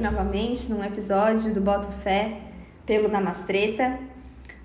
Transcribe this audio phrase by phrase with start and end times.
[0.00, 2.38] aqui novamente num episódio do Boto Fé
[2.86, 3.98] pelo Namastreta.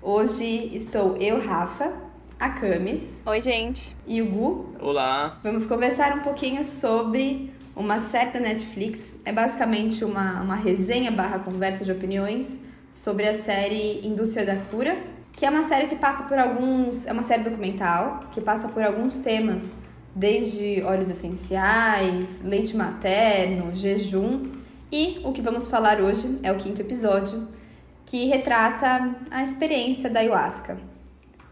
[0.00, 1.92] Hoje estou eu, Rafa,
[2.40, 3.20] a Camis.
[3.26, 3.94] Oi, gente.
[4.06, 4.76] E o Gu.
[4.80, 5.38] Olá.
[5.42, 9.14] Vamos conversar um pouquinho sobre uma série da Netflix.
[9.26, 12.58] É basicamente uma, uma resenha barra conversa de opiniões
[12.90, 14.96] sobre a série Indústria da Cura,
[15.32, 17.06] que é uma série que passa por alguns...
[17.06, 19.76] É uma série documental que passa por alguns temas
[20.14, 24.64] desde óleos essenciais, leite materno, jejum.
[24.90, 27.48] E o que vamos falar hoje é o quinto episódio,
[28.04, 30.78] que retrata a experiência da ayahuasca.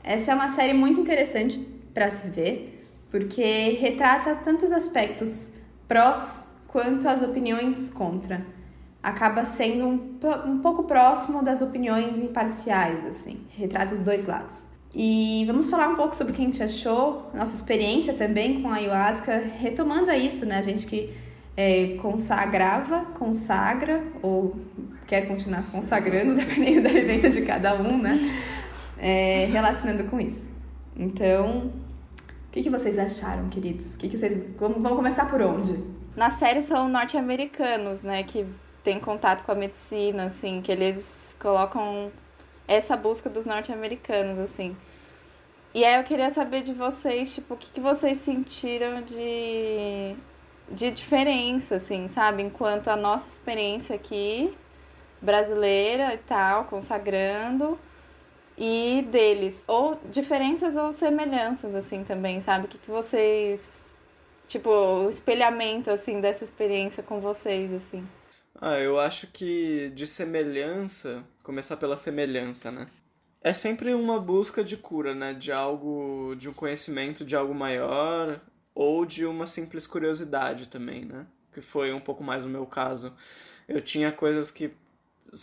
[0.02, 1.59] Essa é uma série muito interessante
[1.93, 5.51] para se ver, porque retrata tantos aspectos
[5.88, 8.46] prós quanto as opiniões contra.
[9.02, 13.40] Acaba sendo um, um pouco próximo das opiniões imparciais, assim.
[13.51, 14.66] Retrata os dois lados.
[14.95, 18.68] E vamos falar um pouco sobre o que a gente achou, nossa experiência também com
[18.68, 20.59] a ayahuasca, retomando isso, né?
[20.59, 21.12] A gente que
[21.57, 24.57] é, consagrava, consagra, ou
[25.07, 28.19] quer continuar consagrando, dependendo da vivência de cada um, né?
[28.99, 30.51] É, relacionando com isso.
[30.96, 31.73] Então,
[32.49, 33.96] o que, que vocês acharam, queridos?
[33.96, 34.51] Que, que vocês.
[34.59, 35.83] Vamos, vamos começar por onde?
[36.16, 38.23] Na série são norte-americanos, né?
[38.23, 38.46] Que
[38.83, 42.13] têm contato com a medicina, assim, que eles colocam
[42.68, 44.77] essa busca dos norte-americanos, assim.
[45.74, 50.15] E aí eu queria saber de vocês, tipo, o que, que vocês sentiram de,
[50.70, 52.43] de diferença, assim, sabe?
[52.43, 54.57] Enquanto a nossa experiência aqui,
[55.21, 57.79] brasileira e tal, consagrando,
[58.56, 59.65] e deles.
[59.66, 62.66] Ou diferenças ou semelhanças, assim, também, sabe?
[62.66, 63.84] O que, que vocês.
[64.47, 68.06] Tipo, o espelhamento, assim, dessa experiência com vocês, assim.
[68.60, 72.87] Ah, eu acho que de semelhança, começar pela semelhança, né?
[73.43, 75.34] É sempre uma busca de cura, né?
[75.34, 78.41] De algo, de um conhecimento de algo maior
[78.75, 81.27] ou de uma simples curiosidade também, né?
[81.53, 83.12] Que foi um pouco mais o meu caso.
[83.69, 84.73] Eu tinha coisas que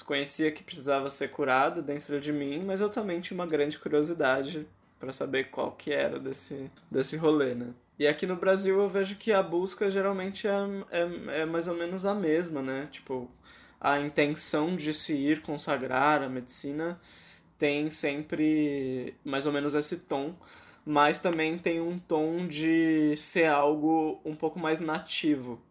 [0.05, 4.67] conhecia que precisava ser curado dentro de mim, mas eu também tinha uma grande curiosidade
[4.99, 7.73] para saber qual que era desse, desse rolê, né?
[7.97, 10.53] E aqui no Brasil eu vejo que a busca geralmente é,
[10.89, 12.87] é, é mais ou menos a mesma, né?
[12.91, 13.29] Tipo,
[13.79, 16.99] a intenção de se ir consagrar a medicina
[17.57, 20.35] tem sempre mais ou menos esse tom,
[20.85, 25.61] mas também tem um tom de ser algo um pouco mais nativo,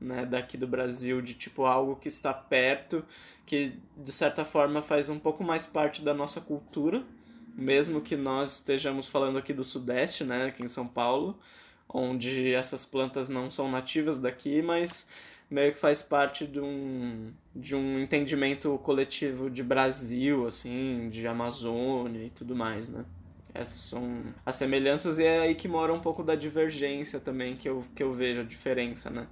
[0.00, 3.04] né, daqui do Brasil, de tipo algo que está perto,
[3.46, 7.04] que de certa forma faz um pouco mais parte da nossa cultura
[7.54, 11.38] mesmo que nós estejamos falando aqui do Sudeste, né, aqui em São Paulo,
[11.88, 15.06] onde essas plantas não são nativas daqui, mas
[15.50, 22.24] meio que faz parte de um, de um entendimento coletivo de Brasil, assim, de Amazônia
[22.24, 23.04] e tudo mais, né?
[23.54, 27.68] Essas são as semelhanças e é aí que mora um pouco da divergência também que
[27.68, 29.26] eu, que eu vejo a diferença, né?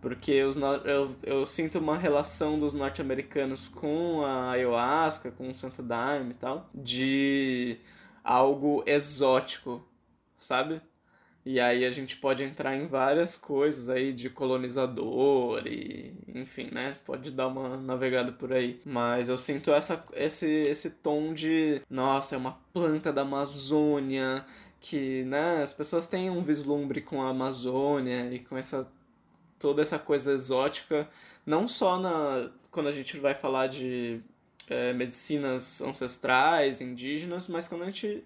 [0.00, 5.82] porque os, eu, eu sinto uma relação dos norte-americanos com a ayahuasca, com o Santo
[5.82, 7.78] Daime e tal, de
[8.22, 9.84] algo exótico,
[10.38, 10.80] sabe?
[11.46, 16.96] E aí a gente pode entrar em várias coisas aí de colonizador e, enfim, né?
[17.04, 18.80] Pode dar uma navegada por aí.
[18.84, 24.44] Mas eu sinto essa, esse, esse tom de, nossa, é uma planta da Amazônia,
[24.80, 28.88] que, né, as pessoas têm um vislumbre com a Amazônia e com essa
[29.58, 31.08] toda essa coisa exótica,
[31.46, 34.20] não só na quando a gente vai falar de
[34.68, 38.24] é, medicinas ancestrais, indígenas, mas quando a gente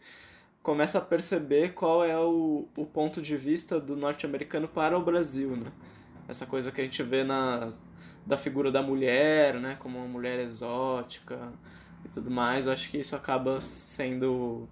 [0.63, 5.57] começa a perceber qual é o, o ponto de vista do norte-americano para o Brasil,
[5.57, 5.73] né?
[6.29, 7.73] Essa coisa que a gente vê na
[8.27, 11.39] da figura da mulher, né, como uma mulher exótica
[12.05, 14.69] e tudo mais, eu acho que isso acaba sendo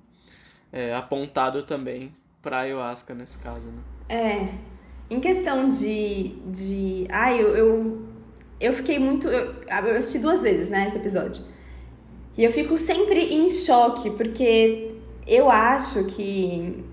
[0.73, 3.83] é, apontado também para ayahuasca nesse caso, né?
[4.09, 4.49] É,
[5.11, 6.37] em questão de.
[6.47, 8.09] de ai, eu, eu,
[8.61, 9.27] eu fiquei muito.
[9.29, 11.45] Eu, eu assisti duas vezes, né, esse episódio.
[12.37, 14.88] E eu fico sempre em choque, porque
[15.29, 16.85] eu acho que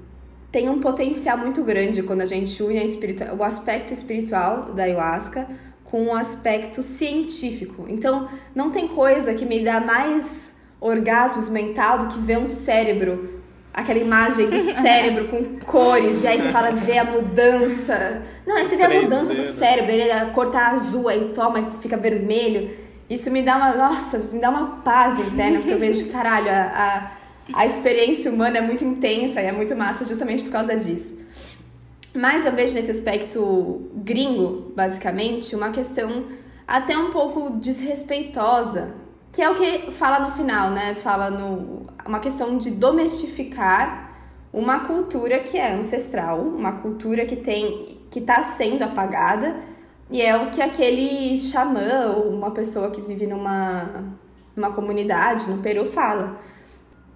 [0.51, 5.47] tem um potencial muito grande quando a gente une a o aspecto espiritual da ayahuasca
[5.83, 7.85] com o aspecto científico.
[7.87, 13.35] Então, não tem coisa que me dá mais orgasmos mental do que ver um cérebro
[13.75, 18.23] aquela imagem do cérebro com cores, e aí você fala, vê a mudança.
[18.47, 21.59] Não, aí você vê a mudança do cérebro, ele a cor tá azul, aí toma
[21.59, 22.69] e fica vermelho.
[23.09, 26.53] Isso me dá uma, nossa, me dá uma paz interna, porque eu vejo, caralho, a,
[26.53, 27.11] a,
[27.53, 31.19] a experiência humana é muito intensa e é muito massa justamente por causa disso.
[32.13, 36.25] Mas eu vejo nesse aspecto gringo, basicamente, uma questão
[36.67, 38.93] até um pouco desrespeitosa
[39.35, 40.95] que é o que fala no final, né?
[40.95, 44.11] Fala no uma questão de domestificar
[44.53, 49.57] uma cultura que é ancestral, uma cultura que tem que está sendo apagada
[50.09, 54.05] E é o que aquele xamã ou uma pessoa que vive numa,
[54.55, 56.39] numa comunidade no Peru fala.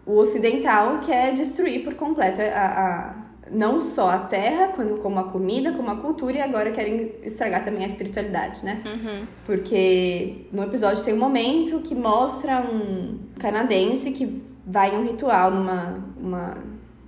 [0.09, 3.13] O ocidental quer destruir por completo a, a
[3.51, 7.83] não só a terra, como a comida, como a cultura, e agora querem estragar também
[7.83, 8.81] a espiritualidade, né?
[8.85, 9.27] Uhum.
[9.45, 15.51] Porque no episódio tem um momento que mostra um canadense que vai em um ritual
[15.51, 16.57] numa uma,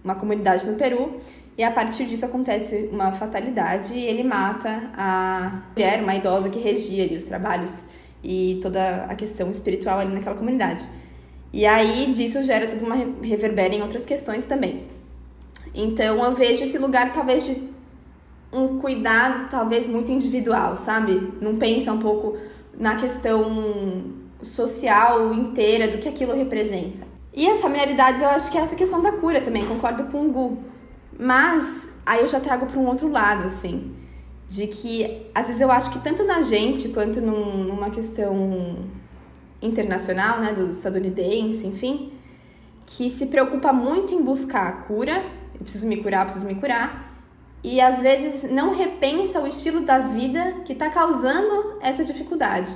[0.03, 1.17] uma comunidade no Peru,
[1.57, 6.59] e a partir disso acontece uma fatalidade e ele mata a mulher, uma idosa que
[6.59, 7.83] regia ali os trabalhos
[8.23, 10.87] e toda a questão espiritual ali naquela comunidade.
[11.53, 14.85] E aí disso gera toda uma reverbera em outras questões também.
[15.73, 17.69] Então eu vejo esse lugar talvez de
[18.51, 21.33] um cuidado talvez muito individual, sabe?
[21.41, 22.37] Não pensa um pouco
[22.77, 24.03] na questão
[24.41, 27.07] social inteira do que aquilo representa.
[27.33, 30.31] E as familiaridades, eu acho que é essa questão da cura também, concordo com o
[30.31, 30.57] Gu.
[31.17, 33.93] Mas aí eu já trago para um outro lado, assim,
[34.49, 38.79] de que às vezes eu acho que tanto na gente quanto num, numa questão
[39.61, 42.13] internacional, né, do estadunidense, enfim,
[42.85, 45.23] que se preocupa muito em buscar a cura
[45.61, 47.13] eu preciso me curar, preciso me curar.
[47.63, 52.75] E às vezes não repensa o estilo da vida que está causando essa dificuldade.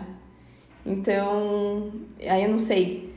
[0.86, 3.12] Então, aí eu não sei,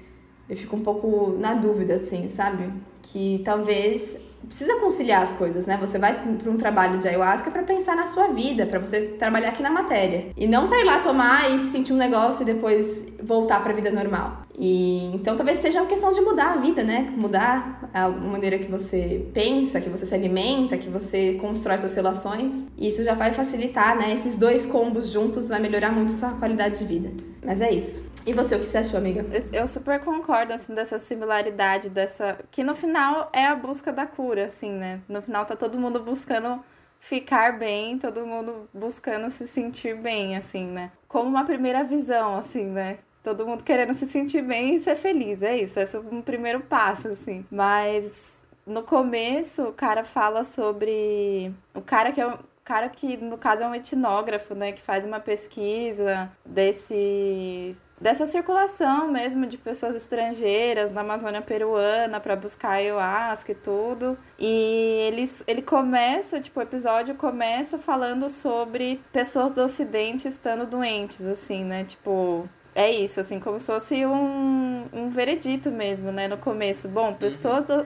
[0.49, 2.73] eu fico um pouco na dúvida, assim, sabe?
[3.03, 5.77] Que talvez precisa conciliar as coisas, né?
[5.79, 9.49] Você vai para um trabalho de ayahuasca para pensar na sua vida, para você trabalhar
[9.49, 10.33] aqui na matéria.
[10.37, 13.77] E não para ir lá tomar e sentir um negócio e depois voltar para a
[13.77, 14.48] vida normal.
[14.59, 17.13] E então talvez seja uma questão de mudar a vida, né?
[17.17, 22.67] Mudar a maneira que você pensa, que você se alimenta, que você constrói suas relações.
[22.77, 24.13] E isso já vai facilitar, né?
[24.13, 27.13] Esses dois combos juntos vai melhorar muito sua qualidade de vida.
[27.45, 28.03] Mas é isso.
[28.27, 29.25] E você, o que você achou, amiga?
[29.53, 32.39] Eu, super concordo, assim, dessa similaridade, dessa.
[32.51, 35.01] Que no final é a busca da cura, assim, né?
[35.09, 36.63] No final tá todo mundo buscando
[37.01, 40.91] ficar bem, todo mundo buscando se sentir bem, assim, né?
[41.07, 42.99] Como uma primeira visão, assim, né?
[43.29, 46.61] Todo mundo querendo se sentir bem e ser feliz, é isso, esse é um primeiro
[46.61, 47.45] passo, assim.
[47.51, 51.53] Mas no começo, o cara fala sobre.
[51.75, 54.73] O cara que é cara que, no caso, é um etnógrafo, né?
[54.73, 62.37] Que faz uma pesquisa desse dessa circulação mesmo de pessoas estrangeiras na Amazônia peruana para
[62.37, 64.17] buscar ayahuasca e tudo.
[64.39, 71.25] E ele, ele começa, tipo, o episódio começa falando sobre pessoas do ocidente estando doentes,
[71.25, 71.85] assim, né?
[71.85, 72.49] Tipo,
[72.79, 76.29] é isso, assim, como se fosse um, um veredito mesmo, né?
[76.29, 76.89] No começo.
[76.89, 77.85] Bom, pessoas, do,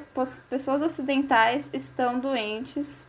[0.50, 3.06] pessoas ocidentais estão doentes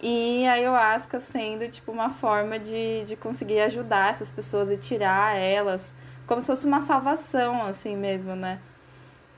[0.00, 5.36] e a ayahuasca sendo, tipo, uma forma de, de conseguir ajudar essas pessoas e tirar
[5.36, 5.92] elas
[6.24, 8.60] como se fosse uma salvação, assim mesmo, né?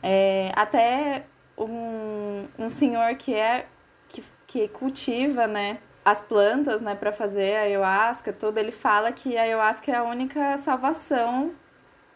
[0.03, 1.25] É, até
[1.57, 3.65] um, um senhor que é
[4.07, 9.39] que, que cultiva, né, as plantas, né, para fazer a ayahuasca, tudo, ele fala que
[9.39, 11.55] a ayahuasca é a única salvação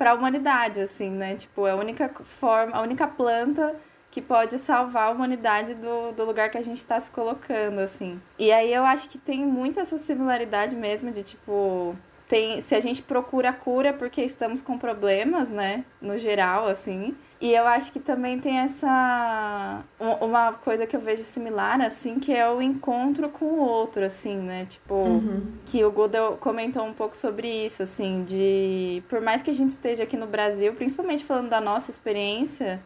[0.04, 1.34] para a humanidade, assim, né?
[1.34, 3.74] Tipo, é a única forma, a única planta
[4.10, 8.20] que pode salvar a humanidade do, do lugar que a gente está se colocando, assim.
[8.38, 11.96] E aí eu acho que tem muito essa similaridade mesmo de, tipo,
[12.28, 17.16] tem, se a gente procura cura porque estamos com problemas, né, no geral, assim.
[17.44, 19.84] E eu acho que também tem essa
[20.18, 24.34] uma coisa que eu vejo similar, assim, que é o encontro com o outro, assim,
[24.34, 24.64] né?
[24.64, 25.52] Tipo, uhum.
[25.66, 29.68] que o Godel comentou um pouco sobre isso, assim, de por mais que a gente
[29.68, 32.82] esteja aqui no Brasil, principalmente falando da nossa experiência,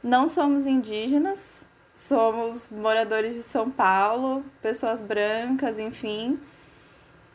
[0.00, 1.66] não somos indígenas,
[1.96, 6.38] somos moradores de São Paulo, pessoas brancas, enfim.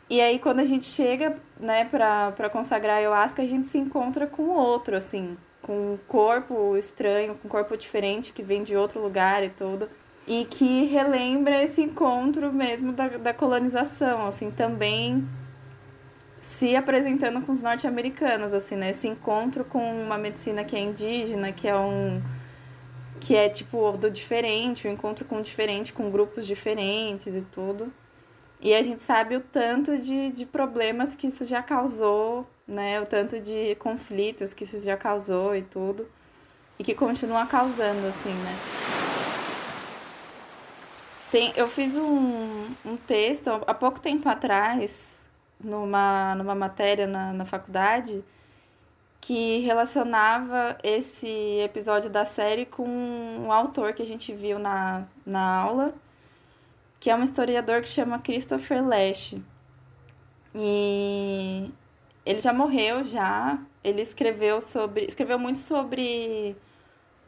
[0.08, 3.76] E aí, quando a gente chega, né, pra, pra consagrar a ayahuasca, a gente se
[3.76, 8.62] encontra com o outro, assim, com um corpo estranho, com um corpo diferente, que vem
[8.62, 9.88] de outro lugar e tudo.
[10.26, 15.26] E que relembra esse encontro mesmo da, da colonização, assim, também
[16.40, 18.90] se apresentando com os norte-americanos, assim, né?
[18.90, 22.22] Esse encontro com uma medicina que é indígena, que é um
[23.20, 27.42] que é tipo do diferente, o um encontro com o diferente, com grupos diferentes e
[27.42, 27.92] tudo.
[28.62, 33.00] E a gente sabe o tanto de, de problemas que isso já causou, né?
[33.00, 36.06] O tanto de conflitos que isso já causou e tudo.
[36.78, 38.56] E que continua causando, assim, né?
[41.30, 45.26] Tem, eu fiz um, um texto há pouco tempo atrás,
[45.58, 48.22] numa, numa matéria na, na faculdade,
[49.20, 55.56] que relacionava esse episódio da série com um autor que a gente viu na, na
[55.56, 55.94] aula
[57.00, 59.34] que é um historiador que chama Christopher Lash.
[60.54, 61.70] E
[62.26, 63.58] ele já morreu já.
[63.82, 66.54] Ele escreveu sobre, escreveu muito sobre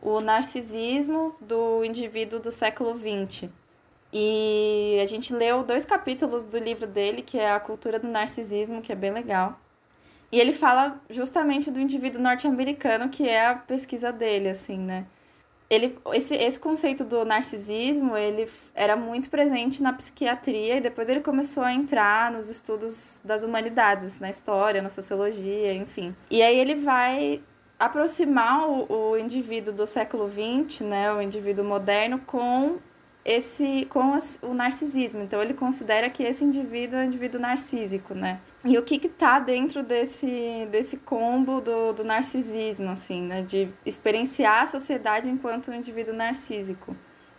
[0.00, 3.48] o narcisismo do indivíduo do século XX.
[4.12, 8.82] E a gente leu dois capítulos do livro dele, que é A Cultura do Narcisismo,
[8.82, 9.58] que é bem legal.
[10.30, 15.06] E ele fala justamente do indivíduo norte-americano, que é a pesquisa dele, assim, né?
[15.72, 21.20] Ele, esse, esse conceito do narcisismo, ele era muito presente na psiquiatria e depois ele
[21.20, 26.14] começou a entrar nos estudos das humanidades, na história, na sociologia, enfim.
[26.30, 27.40] E aí ele vai
[27.78, 32.76] aproximar o, o indivíduo do século XX, né, o indivíduo moderno, com
[33.24, 35.22] esse com o narcisismo.
[35.22, 38.40] Então ele considera que esse indivíduo é um indivíduo narcísico, né?
[38.64, 43.42] E o que que tá dentro desse desse combo do, do narcisismo, assim, né?
[43.42, 46.96] De experienciar a sociedade enquanto um indivíduo narcísico,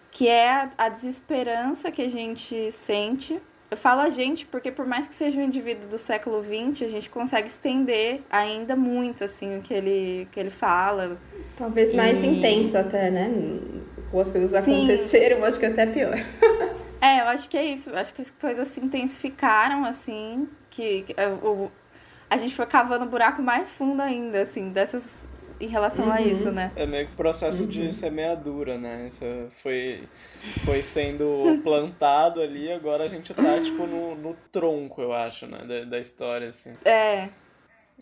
[0.09, 3.41] que é a, a desesperança que a gente sente.
[3.69, 6.87] Eu falo a gente porque por mais que seja um indivíduo do século XX, a
[6.87, 11.17] gente consegue estender ainda muito assim o que ele que ele fala.
[11.57, 12.27] Talvez mais e...
[12.27, 13.29] intenso até, né?
[14.13, 14.85] Ou as coisas Sim.
[14.85, 16.13] aconteceram, acho que é até pior.
[17.01, 17.89] é, eu acho que é isso.
[17.89, 21.71] Eu acho que as coisas se intensificaram, assim, que, que é, o,
[22.29, 25.27] a gente foi cavando um buraco mais fundo ainda, assim, dessas.
[25.59, 26.11] Em relação uhum.
[26.11, 26.71] a isso, né?
[26.75, 27.69] É meio que processo uhum.
[27.69, 29.07] de semeadura, né?
[29.07, 29.23] Isso
[29.61, 30.03] foi,
[30.65, 35.59] foi sendo plantado ali, agora a gente tá, tipo, no, no tronco, eu acho, né?
[35.65, 36.73] Da, da história, assim.
[36.83, 37.29] É,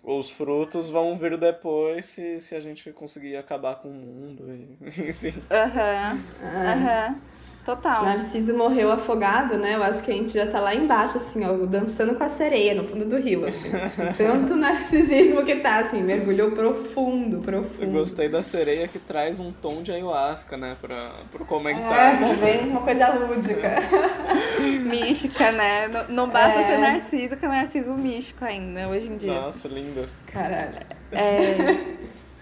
[0.04, 4.44] os frutos vão vir depois se, se a gente conseguir acabar com o mundo,
[4.84, 5.34] enfim.
[5.50, 6.68] Aham, uhum.
[6.68, 7.10] aham.
[7.10, 7.41] Uhum.
[7.64, 8.04] Total.
[8.04, 9.76] Narciso morreu afogado, né?
[9.76, 12.74] Eu acho que a gente já tá lá embaixo, assim, ó, dançando com a sereia
[12.74, 13.70] no fundo do rio, assim.
[13.70, 17.84] De tanto narcisismo que tá, assim, mergulhou profundo, profundo.
[17.84, 22.24] Eu gostei da sereia que traz um tom de ayahuasca, né, pra, pro comentário.
[22.24, 23.76] É, já vem uma coisa lúdica.
[24.90, 25.88] Mística, né?
[25.88, 26.64] Não, não basta é.
[26.64, 29.34] ser narciso, que é narciso místico ainda, hoje em dia.
[29.34, 30.10] Nossa, linda.
[30.26, 30.80] Caralho.
[31.12, 32.02] É...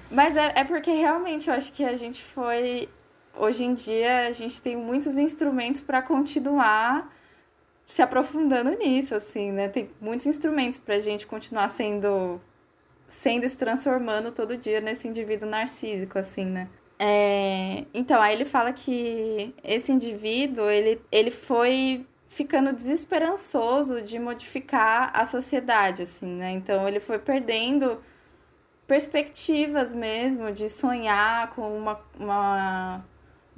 [0.10, 2.90] Mas é, é porque realmente eu acho que a gente foi
[3.40, 7.12] hoje em dia a gente tem muitos instrumentos para continuar
[7.86, 9.68] se aprofundando nisso, assim, né?
[9.68, 12.40] Tem muitos instrumentos para a gente continuar sendo
[13.08, 16.70] sendo se transformando todo dia nesse indivíduo narcísico, assim, né?
[17.00, 17.86] É...
[17.94, 25.26] Então, aí ele fala que esse indivíduo, ele, ele foi ficando desesperançoso de modificar a
[25.26, 26.52] sociedade, assim, né?
[26.52, 28.00] Então, ele foi perdendo
[28.86, 33.06] perspectivas mesmo de sonhar com uma, uma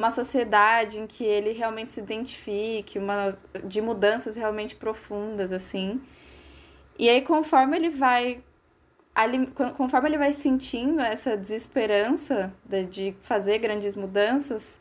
[0.01, 6.01] uma sociedade em que ele realmente se identifique, uma de mudanças realmente profundas assim.
[6.97, 8.43] E aí conforme ele vai
[9.77, 12.51] conforme ele vai sentindo essa desesperança
[12.89, 14.79] de, fazer grandes mudanças,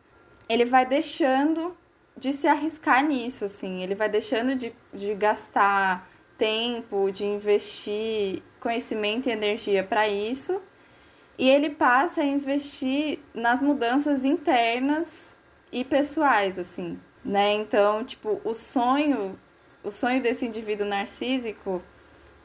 [0.49, 1.77] ele vai deixando
[2.17, 6.09] de se arriscar nisso, assim, ele vai deixando de, de gastar
[6.39, 10.63] tempo, de investir conhecimento e energia para isso
[11.41, 15.41] e ele passa a investir nas mudanças internas
[15.73, 17.55] e pessoais, assim, né?
[17.55, 19.41] Então, tipo, o sonho,
[19.83, 21.83] o sonho desse indivíduo narcísico,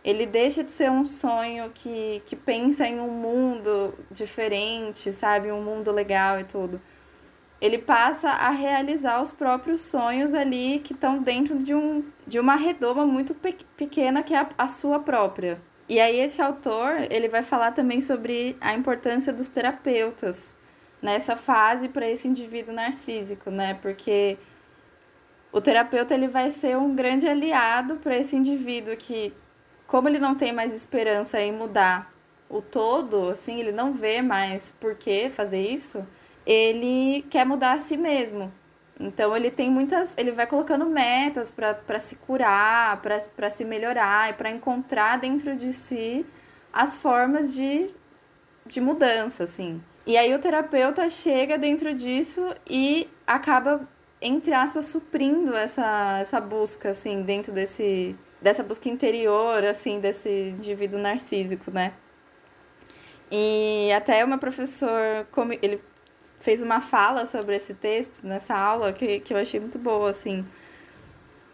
[0.01, 5.51] ele deixa de ser um sonho que, que pensa em um mundo diferente, sabe?
[5.51, 6.79] Um mundo legal e tudo.
[7.59, 12.55] Ele passa a realizar os próprios sonhos ali que estão dentro de, um, de uma
[12.55, 17.27] redoma muito pe pequena que é a, a sua própria, e aí esse autor, ele
[17.27, 20.55] vai falar também sobre a importância dos terapeutas
[21.01, 23.75] nessa fase para esse indivíduo narcísico, né?
[23.75, 24.37] Porque
[25.51, 29.33] o terapeuta ele vai ser um grande aliado para esse indivíduo que
[29.85, 32.11] como ele não tem mais esperança em mudar
[32.49, 36.05] o todo, assim, ele não vê mais por que fazer isso,
[36.45, 38.51] ele quer mudar a si mesmo.
[38.99, 44.33] Então ele tem muitas, ele vai colocando metas para se curar, para se melhorar e
[44.33, 46.25] para encontrar dentro de si
[46.71, 47.89] as formas de,
[48.65, 49.81] de mudança, assim.
[50.05, 53.87] E aí o terapeuta chega dentro disso e acaba,
[54.21, 60.99] entre aspas, suprindo essa, essa busca, assim, dentro desse, dessa busca interior, assim, desse indivíduo
[60.99, 61.93] narcísico, né?
[63.31, 65.27] E até o meu professor,
[65.61, 65.81] ele
[66.39, 70.45] fez uma fala sobre esse texto nessa aula que, que eu achei muito boa, assim.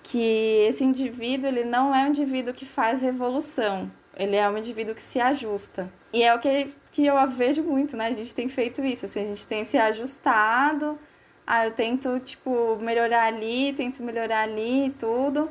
[0.03, 3.91] Que esse indivíduo, ele não é um indivíduo que faz revolução.
[4.15, 5.91] Ele é um indivíduo que se ajusta.
[6.11, 8.07] E é o que, que eu vejo muito, né?
[8.07, 10.99] A gente tem feito isso, assim, a gente tem se ajustado.
[11.45, 15.49] Ah, eu tento, tipo, melhorar ali, tento melhorar ali tudo.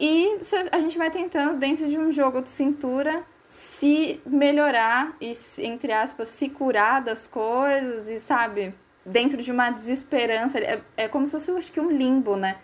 [0.00, 0.38] E
[0.70, 6.28] a gente vai tentando, dentro de um jogo de cintura, se melhorar e, entre aspas,
[6.28, 8.74] se curar das coisas e, sabe,
[9.04, 10.58] dentro de uma desesperança.
[10.58, 12.56] É, é como se fosse, eu acho que, um limbo, né?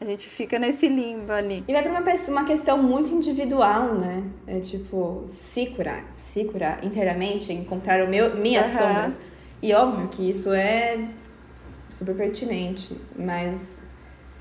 [0.00, 1.62] A gente fica nesse limbo ali.
[1.68, 4.24] E vai pra uma, uma questão muito individual, né?
[4.48, 8.80] É tipo, se curar, se curar inteiramente, encontrar o meu, minhas uhum.
[8.80, 9.20] sombras.
[9.62, 11.08] E óbvio que isso é
[11.88, 13.78] super pertinente, mas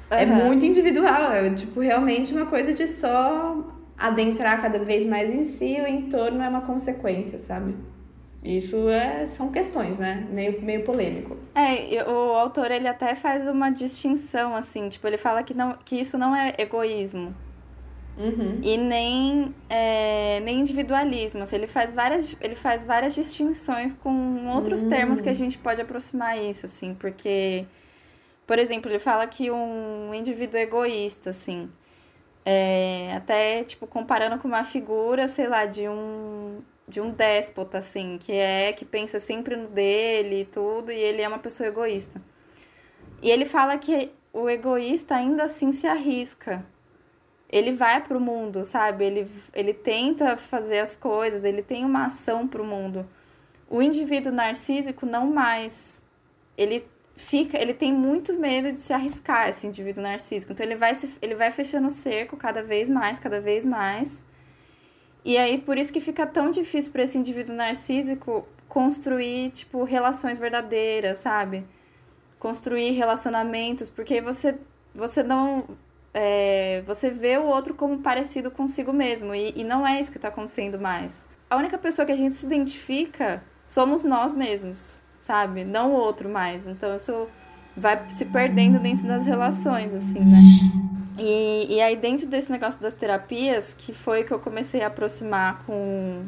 [0.10, 5.43] É muito individual, é tipo realmente uma coisa de só adentrar cada vez mais em
[5.43, 7.75] si, o entorno é uma consequência, sabe?
[8.43, 10.27] Isso é, são questões, né?
[10.31, 11.38] Meio, meio polêmico.
[11.53, 15.96] É, o autor ele até faz uma distinção, assim, tipo, ele fala que, não, que
[15.96, 17.36] isso não é egoísmo.
[18.17, 18.60] Uhum.
[18.63, 21.43] E nem, é, nem individualismo.
[21.43, 24.89] Assim, ele, faz várias, ele faz várias distinções com outros uhum.
[24.89, 27.65] termos que a gente pode aproximar isso, assim, porque
[28.51, 31.70] por exemplo, ele fala que um indivíduo egoísta, assim,
[32.45, 38.17] é, até, tipo, comparando com uma figura, sei lá, de um, de um déspota, assim,
[38.17, 42.21] que é, que pensa sempre no dele e tudo, e ele é uma pessoa egoísta.
[43.21, 46.65] E ele fala que o egoísta ainda assim se arrisca.
[47.50, 49.05] Ele vai pro mundo, sabe?
[49.05, 53.07] Ele, ele tenta fazer as coisas, ele tem uma ação pro mundo.
[53.69, 56.01] O indivíduo narcísico não mais.
[56.57, 56.86] Ele
[57.22, 60.51] fica, ele tem muito medo de se arriscar, esse indivíduo narcísico.
[60.51, 64.25] Então ele vai, se, ele vai fechando o cerco cada vez mais, cada vez mais.
[65.24, 70.40] E aí por isso que fica tão difícil para esse indivíduo narcísico construir, tipo, relações
[70.40, 71.66] verdadeiras, sabe?
[72.40, 74.58] Construir relacionamentos, porque você
[74.94, 75.66] você não
[76.13, 80.18] é, você vê o outro como parecido consigo mesmo e, e não é isso que
[80.18, 81.28] está acontecendo mais.
[81.50, 85.63] A única pessoa que a gente se identifica somos nós mesmos sabe?
[85.63, 86.68] Não o outro mais.
[86.68, 87.28] Então isso
[87.78, 90.40] vai se perdendo dentro das relações, assim, né?
[91.18, 95.63] E, e aí, dentro desse negócio das terapias, que foi que eu comecei a aproximar
[95.66, 96.25] com,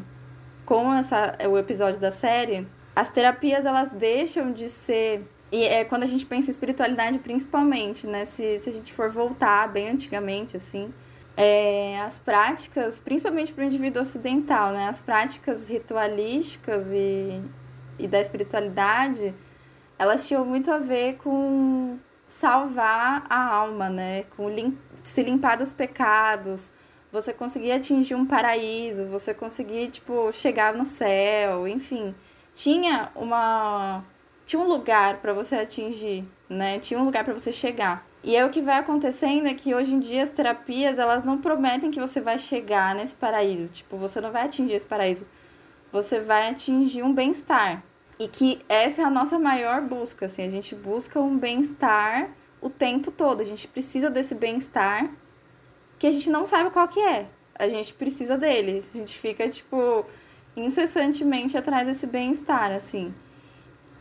[0.66, 5.28] com essa, o episódio da série, as terapias elas deixam de ser.
[5.52, 8.24] E é quando a gente pensa em espiritualidade, principalmente, né?
[8.26, 10.94] Se, se a gente for voltar bem antigamente, assim,
[11.36, 14.88] é, as práticas, principalmente para o indivíduo ocidental, né?
[14.88, 17.42] As práticas ritualísticas e,
[18.00, 19.34] e da espiritualidade,
[19.98, 24.24] elas tinham muito a ver com salvar a alma, né?
[24.36, 26.72] Com lim se limpar dos pecados,
[27.12, 32.16] você conseguir atingir um paraíso, você conseguir, tipo, chegar no céu, enfim.
[32.53, 34.03] Tinha uma
[34.46, 36.79] tinha um lugar para você atingir, né?
[36.79, 38.06] Tinha um lugar para você chegar.
[38.24, 41.40] E é o que vai acontecendo é que hoje em dia as terapias, elas não
[41.40, 45.25] prometem que você vai chegar nesse paraíso, tipo, você não vai atingir esse paraíso
[45.94, 47.84] você vai atingir um bem-estar.
[48.20, 52.70] E que essa é a nossa maior busca, assim, a gente busca um bem-estar o
[52.70, 53.42] tempo todo.
[53.42, 55.12] A gente precisa desse bem-estar
[56.00, 57.27] que a gente não sabe qual que é.
[57.53, 58.82] A gente precisa dele.
[58.94, 60.06] A gente fica, tipo,
[60.58, 63.14] incessantemente atrás desse bem-estar, assim.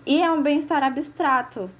[0.07, 1.71] E é um bem-estar abstrato.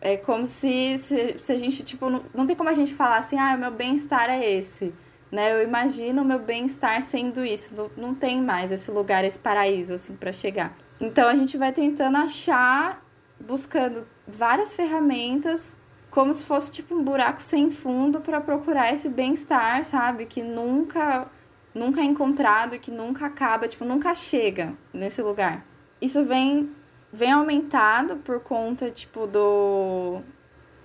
[0.00, 3.18] É como se, se, se, a gente, tipo, não, não tem como a gente falar
[3.18, 4.94] assim, ah, o meu bem-estar é esse
[5.30, 5.52] né?
[5.52, 7.74] Eu imagino o meu bem-estar sendo isso.
[7.74, 10.76] Não, não tem mais esse lugar, esse paraíso, assim, para chegar.
[11.00, 13.04] Então a gente vai tentando achar,
[13.38, 15.78] buscando várias ferramentas,
[16.10, 20.24] como se fosse tipo um buraco sem fundo para procurar esse bem-estar, sabe?
[20.24, 21.30] Que nunca,
[21.74, 25.66] nunca é encontrado que nunca acaba, tipo, nunca chega nesse lugar.
[26.00, 26.70] Isso vem,
[27.12, 30.22] vem aumentado por conta, tipo, do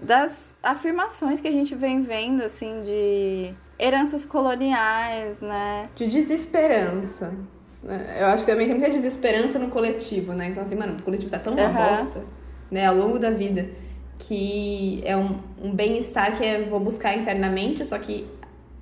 [0.02, 5.90] das afirmações que a gente vem vendo, assim, de heranças coloniais, né?
[5.96, 7.34] De desesperança.
[8.20, 10.48] Eu acho que também tem muita desesperança no coletivo, né?
[10.48, 11.74] Então, assim, mano, o coletivo tá tão uma uhum.
[11.74, 12.24] bosta,
[12.70, 13.70] né, ao longo da vida,
[14.20, 18.28] que é um, um bem-estar que eu vou buscar internamente, só que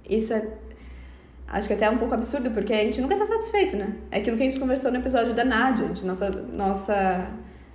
[0.07, 0.45] isso é.
[1.47, 3.95] Acho que até é um pouco absurdo, porque a gente nunca tá satisfeito, né?
[4.11, 7.27] É aquilo que a gente conversou no episódio da Nádia, de nossa, nossa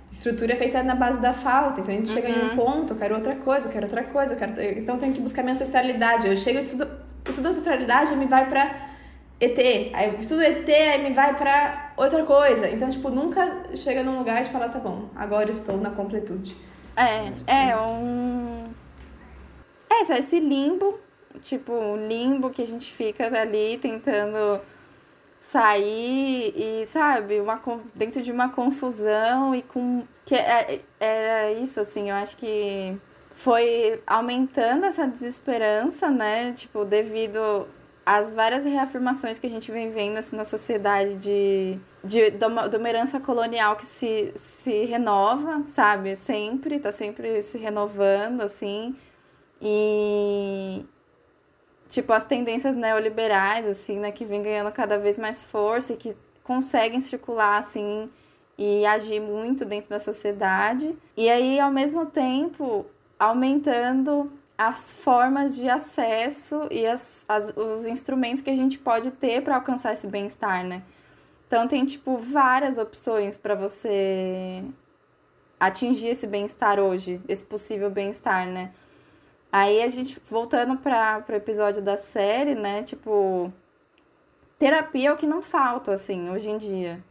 [0.09, 1.81] estrutura é feita na base da falta.
[1.81, 2.15] Então a gente uhum.
[2.15, 2.55] chega em um uhum.
[2.55, 4.79] ponto, eu quero outra coisa, eu quero outra coisa, eu quero...
[4.79, 6.27] então eu tenho que buscar minha ancestralidade.
[6.27, 6.87] Eu chego, estudo,
[7.35, 8.89] estudo ancestralidade e me vai pra
[9.39, 9.59] ET.
[9.93, 12.69] Aí eu estudo ET e me vai pra outra coisa.
[12.69, 16.55] Então, tipo, nunca chega num lugar de falar, tá bom, agora estou na completude.
[16.95, 18.63] É, é um.
[19.89, 20.99] É, só esse limbo,
[21.41, 21.73] tipo,
[22.07, 24.61] limbo que a gente fica ali tentando
[25.41, 27.61] sair e, sabe, uma,
[27.93, 30.03] dentro de uma confusão e com.
[30.25, 32.97] que é, Era isso, assim, eu acho que
[33.35, 36.53] foi aumentando essa desesperança, né?
[36.53, 37.67] Tipo, devido
[38.05, 42.77] às várias reafirmações que a gente vem vendo assim, na sociedade de, de, de, de
[42.77, 46.15] uma herança colonial que se, se renova, sabe?
[46.15, 48.95] Sempre, tá sempre se renovando, assim.
[49.61, 50.85] E,
[51.89, 56.15] tipo, as tendências neoliberais, assim, né, que vem ganhando cada vez mais força e que
[56.41, 58.09] conseguem circular, assim,
[58.57, 60.97] e agir muito dentro da sociedade.
[61.17, 62.85] E aí, ao mesmo tempo,
[63.19, 69.43] aumentando as formas de acesso e as, as, os instrumentos que a gente pode ter
[69.43, 70.81] para alcançar esse bem-estar, né?
[71.47, 74.63] Então, tem, tipo, várias opções para você
[75.59, 78.71] atingir esse bem-estar hoje, esse possível bem-estar, né?
[79.51, 82.83] Aí a gente, voltando para o episódio da série, né?
[82.83, 83.51] Tipo,
[84.57, 87.03] terapia é o que não falta, assim, hoje em dia.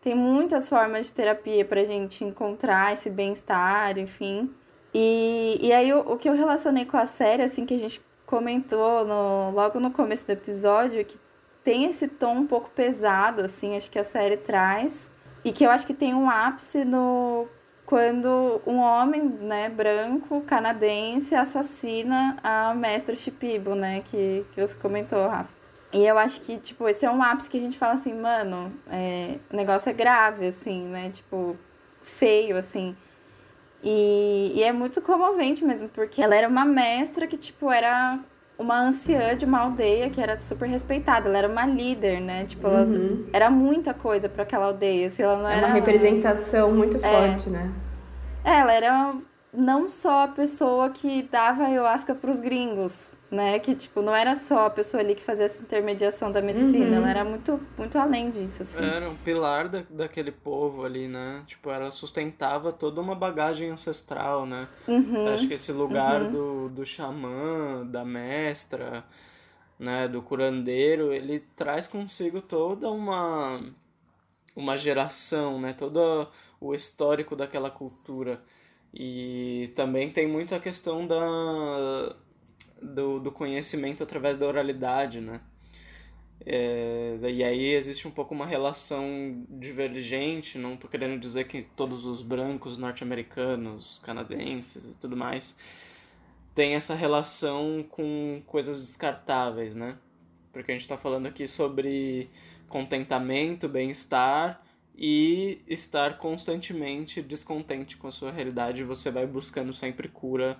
[0.00, 4.54] Tem muitas formas de terapia pra gente encontrar esse bem-estar, enfim.
[4.92, 8.00] E, e aí o, o que eu relacionei com a série, assim, que a gente
[8.26, 11.18] comentou no, logo no começo do episódio, que
[11.62, 15.10] tem esse tom um pouco pesado, assim, acho que a série traz.
[15.44, 17.48] E que eu acho que tem um ápice no
[17.90, 25.26] quando um homem, né, branco, canadense, assassina a mestra Chipibo, né, que, que você comentou,
[25.26, 25.52] Rafa.
[25.92, 28.72] E eu acho que, tipo, esse é um ápice que a gente fala assim, mano,
[28.88, 31.56] é, o negócio é grave, assim, né, tipo,
[32.00, 32.94] feio, assim.
[33.82, 38.18] E, e é muito comovente mesmo, porque ela era uma mestra que, tipo, era
[38.58, 41.28] uma anciã de uma aldeia que era super respeitada.
[41.28, 42.44] Ela era uma líder, né?
[42.44, 43.24] Tipo, ela Uhum.
[43.32, 45.06] era muita coisa para aquela aldeia.
[45.06, 47.72] Assim, ela não É era uma representação muito forte, né?
[48.44, 49.14] É, ela era
[49.52, 53.58] não só a pessoa que dava ayahuasca pros gringos, né?
[53.58, 56.86] Que, tipo, não era só a pessoa ali que fazia essa intermediação da medicina.
[56.90, 56.94] Uhum.
[56.96, 58.94] Ela era muito, muito além disso, assim.
[58.94, 61.42] Era um pilar da, daquele povo ali, né?
[61.46, 64.68] Tipo, ela sustentava toda uma bagagem ancestral, né?
[64.88, 65.28] Uhum.
[65.34, 66.30] Acho que esse lugar Uhum.
[66.30, 69.04] do, do xamã, da mestra,
[69.78, 73.60] né, do curandeiro, ele traz consigo toda uma
[74.56, 76.28] uma geração, né, todo
[76.60, 78.42] o histórico daquela cultura.
[78.94, 82.16] E também tem muito a questão da
[82.82, 85.40] do, do conhecimento através da oralidade, né?
[86.44, 92.06] É, e aí existe um pouco uma relação divergente, não tô querendo dizer que todos
[92.06, 95.54] os brancos norte-americanos, canadenses e tudo mais
[96.54, 99.96] têm essa relação com coisas descartáveis, né?
[100.52, 102.30] Porque a gente tá falando aqui sobre
[102.68, 104.62] contentamento, bem-estar
[104.96, 110.58] e estar constantemente descontente com a sua realidade, você vai buscando sempre cura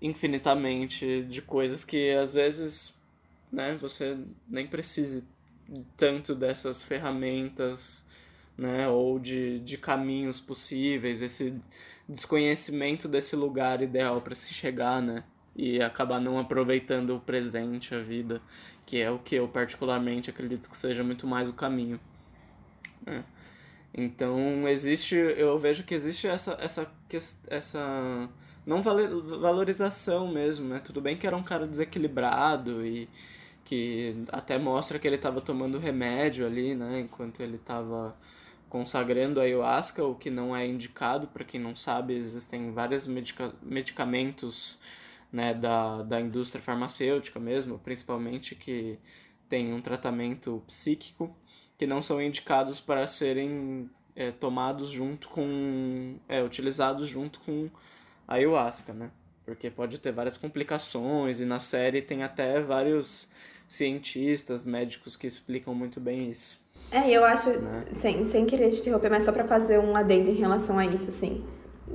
[0.00, 2.94] infinitamente de coisas que às vezes
[3.50, 5.24] né, você nem precise
[5.96, 8.04] tanto dessas ferramentas,
[8.56, 11.54] né, ou de, de caminhos possíveis, esse
[12.08, 15.24] desconhecimento desse lugar ideal para se chegar, né,
[15.56, 18.42] e acabar não aproveitando o presente, a vida,
[18.84, 21.98] que é o que eu particularmente acredito que seja muito mais o caminho.
[23.06, 23.24] Né?
[23.92, 26.90] Então existe, eu vejo que existe essa essa
[27.48, 28.28] essa
[28.66, 30.80] não valorização mesmo, né?
[30.80, 33.08] Tudo bem que era um cara desequilibrado e
[33.64, 37.00] que até mostra que ele estava tomando remédio ali, né?
[37.00, 38.16] Enquanto ele estava
[38.68, 43.52] consagrando a ayahuasca, o que não é indicado, para quem não sabe, existem vários medica
[43.62, 44.78] medicamentos
[45.32, 48.98] né, da, da indústria farmacêutica mesmo, principalmente que
[49.48, 51.36] tem um tratamento psíquico,
[51.78, 56.18] que não são indicados para serem é, tomados junto com.
[56.28, 57.70] É, utilizados junto com
[58.26, 59.10] ayahuasca, né?
[59.44, 63.28] Porque pode ter várias complicações, e na série tem até vários
[63.68, 66.58] cientistas, médicos que explicam muito bem isso.
[66.90, 67.84] É, eu acho, Né?
[67.92, 71.08] sem, sem querer te interromper, mas só pra fazer um adendo em relação a isso,
[71.08, 71.44] assim.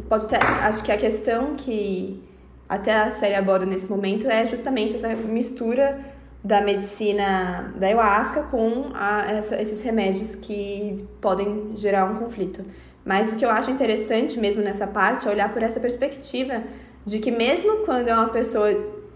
[0.08, 2.22] Pode ter, acho que a questão que
[2.68, 6.00] até a série aborda nesse momento é justamente essa mistura
[6.44, 12.64] da medicina da ayahuasca com a, essa- esses remédios que podem gerar um conflito.
[13.06, 16.64] Mas o que eu acho interessante mesmo nessa parte é olhar por essa perspectiva
[17.06, 18.70] de que mesmo quando é uma pessoa,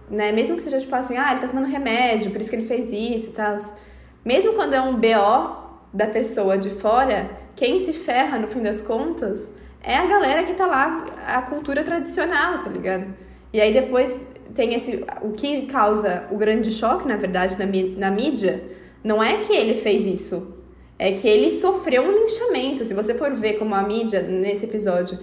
[0.10, 2.68] né, mesmo que seja tipo assim, ah, ele tá tomando remédio, por isso que ele
[2.68, 3.56] fez isso e tal,
[4.24, 8.82] mesmo quando é um BO da pessoa de fora, quem se ferra no fim das
[8.82, 9.52] contas
[9.84, 13.14] é a galera que tá lá, a cultura tradicional, tá ligado?
[13.52, 15.06] E aí depois tem esse.
[15.22, 17.66] O que causa o grande choque, na verdade, na,
[17.98, 18.64] na mídia,
[19.04, 20.63] não é que ele fez isso.
[20.98, 22.86] É que ele sofreu um linchamento.
[22.86, 25.20] Se você for ver como a mídia, nesse episódio,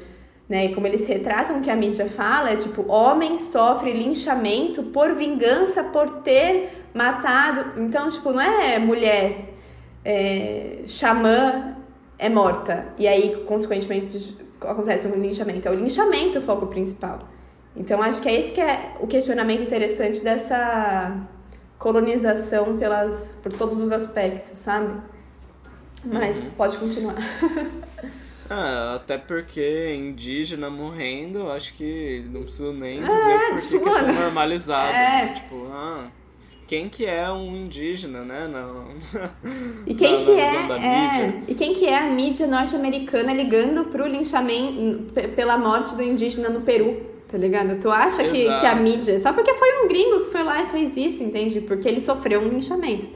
[0.48, 5.14] né, como eles retratam o que a mídia fala, é tipo, homem sofre linchamento por
[5.14, 7.80] vingança, por ter matado.
[7.80, 9.54] Então, tipo, não é mulher
[10.04, 11.76] é, xamã
[12.18, 12.88] é morta.
[12.98, 15.68] E aí, consequentemente, acontece um linchamento.
[15.68, 17.20] É o linchamento o foco principal.
[17.76, 21.16] Então, acho que é esse que é o questionamento interessante dessa
[21.78, 25.00] colonização pelas, por todos os aspectos, sabe?
[26.04, 27.16] Mas pode continuar.
[28.52, 34.02] Ah, até porque indígena morrendo, acho que não preciso nem dizer por que tipo, é
[34.02, 34.88] tão normalizado.
[34.88, 34.92] é.
[34.92, 35.34] né?
[35.36, 36.08] Tipo, ah,
[36.66, 38.48] quem que é um indígena, né?
[38.52, 38.86] Não.
[39.86, 40.34] E quem Na- que
[40.66, 45.94] na é, é, e quem que é a mídia norte-americana ligando pro linchamento pela morte
[45.94, 47.78] do indígena no Peru, tá ligado?
[47.80, 50.66] Tu acha que, que a mídia, só porque foi um gringo que foi lá e
[50.66, 51.60] fez isso, entende?
[51.60, 53.08] Porque ele sofreu um linchamento.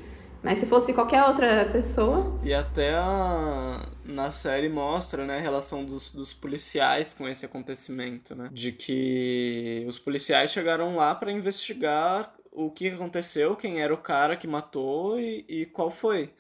[0.45, 5.85] Mas se fosse qualquer outra pessoa, E até a, na série mostra, né, a relação
[5.87, 8.51] dos, dos policiais com esse acontecimento, né?
[8.53, 14.37] De que os policiais chegaram lá para investigar o que aconteceu, quem era o cara
[14.37, 16.35] que matou e, e qual foi.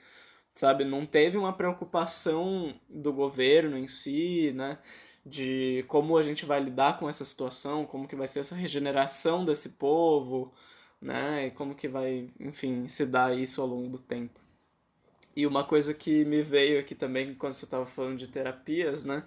[0.54, 4.78] Sabe, não teve uma preocupação do governo em si, né?
[5.26, 9.44] De como a gente vai lidar com essa situação, como que vai ser essa regeneração
[9.44, 10.52] desse povo,
[11.04, 11.46] né?
[11.46, 14.40] E como que vai, enfim, se dar isso ao longo do tempo.
[15.36, 19.22] E uma coisa que me veio aqui também quando você estava falando de terapias, né?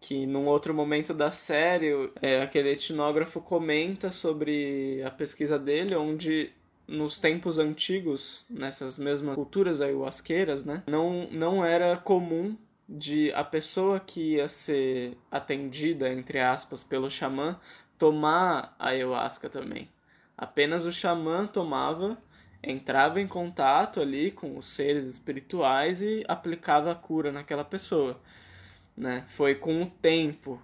[0.00, 6.52] Que num outro momento da série, é, aquele etnógrafo comenta sobre a pesquisa dele, onde
[6.86, 10.84] nos tempos antigos, nessas mesmas culturas ayahuasqueiras, né?
[10.86, 12.56] Não, não era comum
[12.88, 17.58] de a pessoa que ia ser atendida, entre aspas, pelo xamã,
[17.98, 19.88] tomar ayahuasca também.
[20.36, 22.18] Apenas o xamã tomava
[22.62, 28.20] entrava em contato ali com os seres espirituais e aplicava a cura naquela pessoa,
[28.96, 29.24] né?
[29.28, 30.60] Foi com o tempo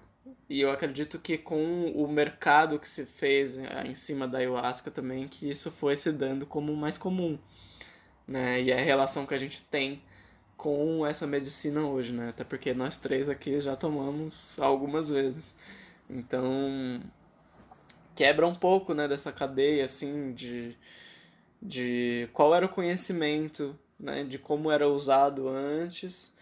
[0.48, 4.90] e eu acredito que com o mercado que se fez eh, em cima da ayahuasca
[4.90, 7.38] também que isso foi se dando como mais comum,
[8.26, 8.60] né?
[8.62, 10.02] E a relação que a gente tem
[10.56, 12.28] com essa medicina hoje, né?
[12.30, 15.54] Até porque nós três aqui já tomamos algumas vezes.
[16.10, 17.00] Então,
[18.14, 20.76] quebra um pouco, né, dessa cadeia assim de
[21.62, 26.32] de qual era o conhecimento, né, de como era usado antes.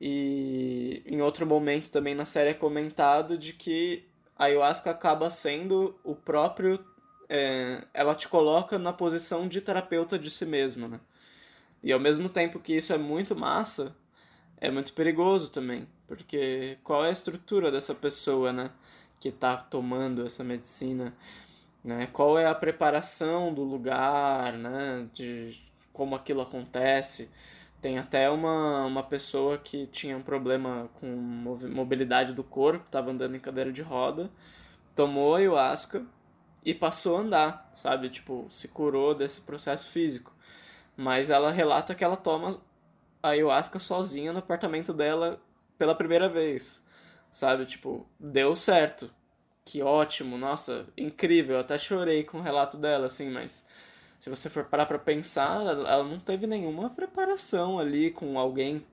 [0.00, 4.06] E em outro momento também na série é comentado de que
[4.38, 6.84] a ayahuasca acaba sendo o próprio.
[7.28, 11.00] É, ela te coloca na posição de terapeuta de si mesma, né?
[11.82, 13.94] E ao mesmo tempo que isso é muito massa,
[14.58, 15.86] é muito perigoso também.
[16.06, 18.70] Porque qual é a estrutura dessa pessoa, né?
[19.20, 21.14] Que está tomando essa medicina?
[21.84, 22.08] né?
[22.12, 25.08] Qual é a preparação do lugar, né?
[25.14, 25.60] De
[25.92, 27.30] como aquilo acontece.
[27.80, 33.34] Tem até uma, uma pessoa que tinha um problema com mobilidade do corpo, estava andando
[33.36, 34.30] em cadeira de roda,
[34.94, 36.04] tomou ayahuasca
[36.64, 38.10] e passou a andar, sabe?
[38.10, 40.34] Tipo, se curou desse processo físico.
[40.96, 42.60] Mas ela relata que ela toma
[43.22, 45.40] ayahuasca sozinha no apartamento dela
[45.78, 46.84] pela primeira vez,
[47.32, 47.66] sabe?
[47.66, 49.10] Tipo, deu certo
[49.64, 51.56] que ótimo, nossa, incrível.
[51.56, 53.64] Eu até chorei com o relato dela, assim, mas
[54.18, 58.84] se você for parar pra pensar, ela não teve nenhuma preparação ali com alguém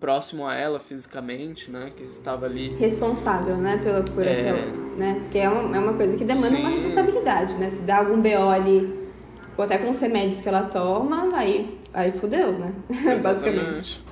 [0.00, 1.92] próximo a ela fisicamente, né?
[1.96, 2.74] Que estava ali.
[2.76, 3.78] Responsável, né?
[3.78, 4.36] Pela cura é...
[4.36, 4.66] que ela.
[4.96, 5.20] Né?
[5.22, 6.62] Porque é uma, é uma coisa que demanda Sim.
[6.62, 7.68] uma responsabilidade, né?
[7.68, 9.08] Se dá algum BO ali,
[9.56, 12.72] até com os remédios que ela toma, aí, aí fudeu, né?
[13.22, 14.02] Basicamente.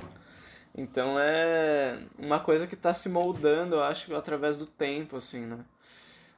[0.77, 5.65] Então é uma coisa que está se moldando, eu acho, através do tempo, assim, né?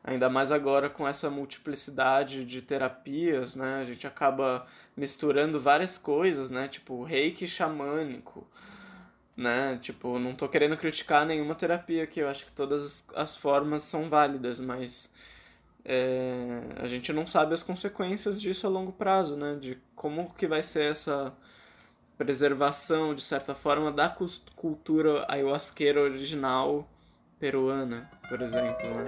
[0.04, 3.80] ainda mais agora com essa multiplicidade de terapias, né?
[3.82, 6.67] A gente acaba misturando várias coisas, né?
[6.67, 8.47] Tipo, reiki xamânico,
[9.38, 9.78] né?
[9.82, 14.10] Tipo, não tô querendo criticar nenhuma terapia aqui, eu acho que todas as formas são
[14.10, 15.10] válidas, mas
[15.86, 19.58] é, a gente não sabe as consequências disso a longo prazo, né?
[19.62, 21.34] De como que vai ser essa
[22.20, 24.14] preservação, de certa forma, da
[24.54, 26.86] cultura ayahuasqueira original
[27.40, 29.08] peruana, por exemplo, né?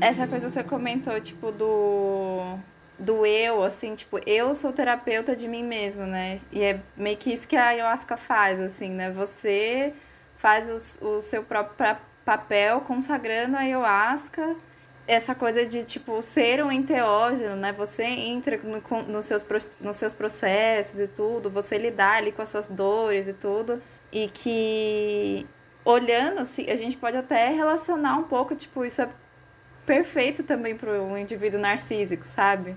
[0.00, 2.56] Essa coisa você comentou, tipo, do
[2.96, 6.40] do eu, assim, tipo, eu sou terapeuta de mim mesmo, né?
[6.52, 9.10] E é meio que isso que a ayahuasca faz, assim, né?
[9.10, 9.92] Você
[10.36, 14.54] faz o, o seu próprio papel consagrando a ayahuasca,
[15.06, 17.72] essa coisa de, tipo, ser um enteógeno, né?
[17.72, 19.44] Você entra no, nos, seus,
[19.80, 24.28] nos seus processos e tudo, você lidar ali com as suas dores e tudo, e
[24.28, 25.46] que
[25.84, 29.08] olhando, assim, a gente pode até relacionar um pouco, tipo, isso é
[29.84, 32.74] perfeito também para um indivíduo narcísico, sabe?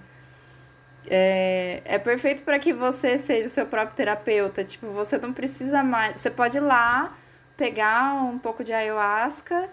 [1.09, 4.63] É, é perfeito para que você seja o seu próprio terapeuta.
[4.63, 6.19] Tipo, você não precisa mais.
[6.19, 7.15] Você pode ir lá,
[7.55, 9.69] pegar um pouco de ayahuasca,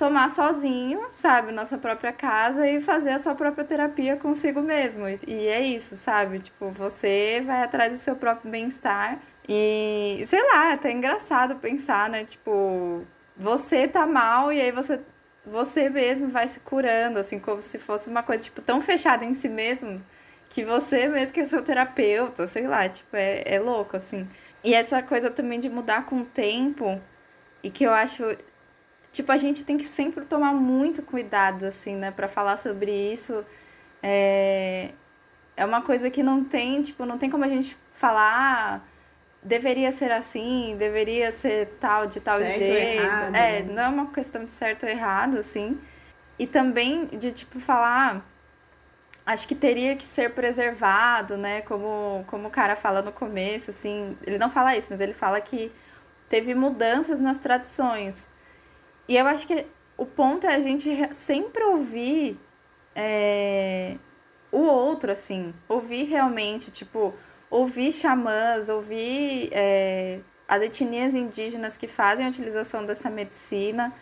[0.00, 5.06] tomar sozinho, sabe, na sua própria casa e fazer a sua própria terapia consigo mesmo.
[5.06, 6.38] E, é isso, sabe?
[6.38, 9.18] Tipo, você vai atrás do seu próprio bem-estar.
[9.46, 12.24] E sei lá, é até engraçado pensar, né?
[12.24, 13.04] Tipo,
[13.36, 15.00] você tá mal e aí você
[15.44, 19.34] você mesmo vai se curando, assim, como se fosse uma coisa, tipo, tão fechada em
[19.34, 20.02] si mesmo
[20.50, 24.28] que você mesmo que é seu terapeuta, sei lá, tipo, é, é louco, assim.
[24.64, 27.00] E essa coisa também de mudar com o tempo,
[27.62, 28.24] e que eu acho,
[29.12, 33.44] tipo, a gente tem que sempre tomar muito cuidado, assim, né, para falar sobre isso.
[34.02, 34.92] É,
[35.56, 38.30] é uma coisa que não tem, tipo, não tem como a gente falar.
[38.32, 38.80] Ah,
[39.42, 43.02] deveria ser assim, deveria ser tal de tal certo jeito.
[43.02, 43.72] Errado, é, né?
[43.72, 45.78] não é uma questão de certo ou errado, assim.
[46.38, 48.24] E também de tipo falar,
[49.26, 51.62] acho que teria que ser preservado, né?
[51.62, 55.40] Como, como o cara fala no começo, assim, ele não fala isso, mas ele fala
[55.40, 55.72] que
[56.28, 58.30] teve mudanças nas tradições.
[59.08, 62.38] E eu acho que o ponto é a gente sempre ouvir
[62.94, 63.96] é,
[64.50, 65.54] o outro, assim.
[65.68, 67.14] Ouvir realmente, tipo,
[67.50, 73.92] ouvir xamãs, ouvir é, as etnias indígenas que fazem a utilização dessa medicina,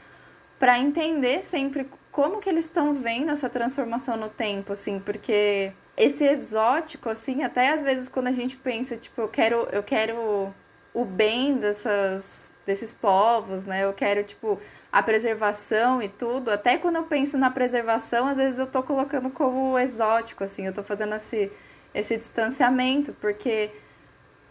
[0.59, 6.25] para entender sempre como que eles estão vendo essa transformação no tempo, assim, porque esse
[6.25, 10.53] exótico, assim, até às vezes quando a gente pensa, tipo, eu quero, eu quero
[10.93, 13.85] o bem dessas, desses povos, né?
[13.85, 14.59] Eu quero, tipo,
[14.91, 16.51] a preservação e tudo.
[16.51, 20.73] Até quando eu penso na preservação, às vezes eu tô colocando como exótico, assim, eu
[20.73, 21.53] tô fazendo esse,
[21.95, 23.71] esse distanciamento, porque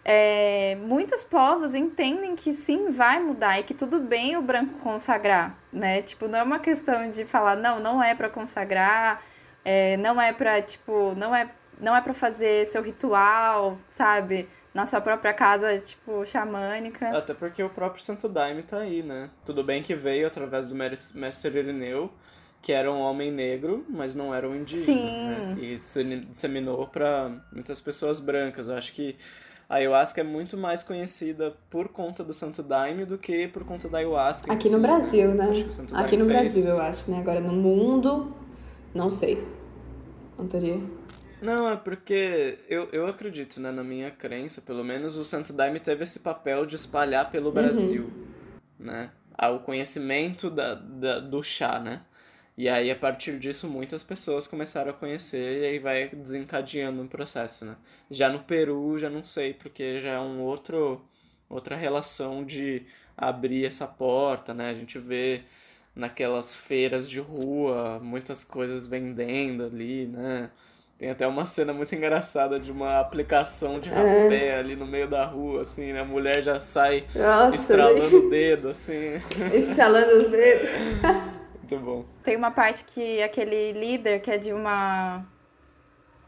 [0.06, 5.58] é, muitos povos entendem que sim, vai mudar e que tudo bem o branco consagrar,
[5.74, 6.02] né?
[6.02, 9.22] Tipo, não é uma questão de falar, não, não é para consagrar,
[9.66, 14.48] é, não é para tipo, não é, não é para fazer seu ritual, sabe?
[14.78, 17.10] Na sua própria casa, tipo, xamânica.
[17.10, 19.32] Até porque o próprio Santo Daime tá aí, né?
[19.44, 22.12] Tudo bem que veio através do mestre Irineu,
[22.62, 24.86] que era um homem negro, mas não era um indígena.
[24.86, 25.30] Sim.
[25.30, 25.58] Né?
[25.60, 28.70] E disseminou para muitas pessoas brancas.
[28.70, 29.16] Eu acho que
[29.68, 33.90] a ayahuasca é muito mais conhecida por conta do Santo Daime do que por conta
[33.90, 34.54] da ayahuasca.
[34.54, 35.50] Aqui no si, Brasil, né?
[35.94, 36.38] Aqui no fez.
[36.38, 37.18] Brasil, eu acho, né?
[37.18, 38.32] Agora no mundo,
[38.94, 39.44] não sei.
[40.38, 40.80] Não teria.
[41.42, 43.72] Não, é porque eu, eu acredito, né?
[43.72, 47.54] Na minha crença, pelo menos, o Santo Daime teve esse papel de espalhar pelo uhum.
[47.54, 48.86] Brasil, uhum.
[48.86, 49.12] né?
[49.40, 52.02] O conhecimento da, da, do chá, né?
[52.58, 57.08] E aí, a partir disso, muitas pessoas começaram a conhecer e aí vai desencadeando o
[57.08, 57.76] processo, né?
[58.10, 61.06] Já no Peru, já não sei, porque já é um outro,
[61.48, 62.84] outra relação de
[63.16, 64.72] abrir essa porta, né?
[64.72, 65.44] A gente vê
[65.96, 70.50] naquelas feiras de rua, muitas coisas vendendo ali, né?
[70.98, 74.58] Tem até uma cena muito engraçada de uma aplicação de rapé é.
[74.58, 76.02] ali no meio da rua, assim, né?
[76.02, 79.22] A mulher já sai Nossa, estralando o dedo, assim.
[79.54, 80.70] Estralando os dedos.
[81.70, 82.06] Muito bom.
[82.24, 85.24] Tem uma parte que aquele líder, que é de uma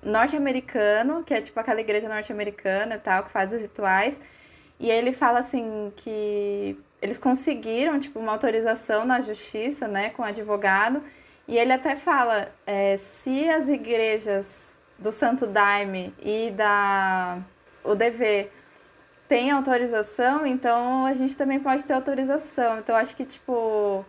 [0.03, 4.21] norte-americano, que é tipo aquela igreja norte-americana e tal, que faz os rituais.
[4.79, 10.25] E ele fala assim que eles conseguiram, tipo, uma autorização na justiça, né, com o
[10.25, 11.01] advogado.
[11.50, 17.40] E ele até fala, é, se as igrejas do Santo Daime e da
[17.84, 18.52] UDV
[19.28, 22.78] têm autorização, então a gente também pode ter autorização.
[22.78, 24.06] Então acho que, tipo,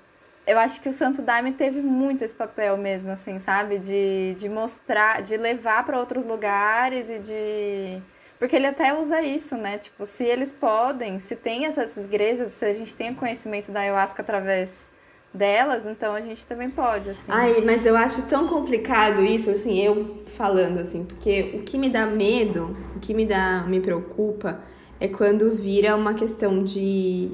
[0.47, 3.79] eu acho que o Santo Daime teve muito esse papel mesmo, assim, sabe?
[3.79, 8.03] De, de mostrar, de levar para outros lugares e de.
[8.39, 9.79] Porque ele até usa isso, né?
[9.79, 13.81] Tipo, se eles podem, se tem essas igrejas, se a gente tem o conhecimento da
[13.81, 14.90] ayahuasca através
[15.33, 17.27] delas, então a gente também pode, assim.
[17.29, 21.89] Ai, mas eu acho tão complicado isso, assim, eu falando, assim, porque o que me
[21.89, 24.61] dá medo, o que me dá, me preocupa,
[24.99, 27.31] é quando vira uma questão de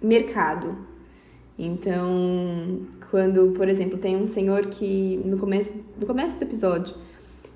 [0.00, 0.76] mercado,
[1.58, 6.94] então, quando, por exemplo, tem um senhor que no começo, no começo do episódio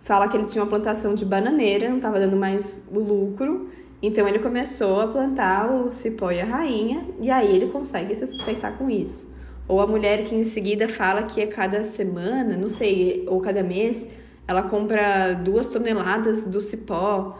[0.03, 3.69] fala que ele tinha uma plantação de bananeira, não estava dando mais o lucro,
[4.01, 8.25] então ele começou a plantar o cipó e a rainha, e aí ele consegue se
[8.27, 9.35] sustentar com isso.
[9.69, 13.63] Ou a mulher que em seguida fala que a cada semana, não sei, ou cada
[13.63, 14.07] mês,
[14.47, 17.37] ela compra duas toneladas do cipó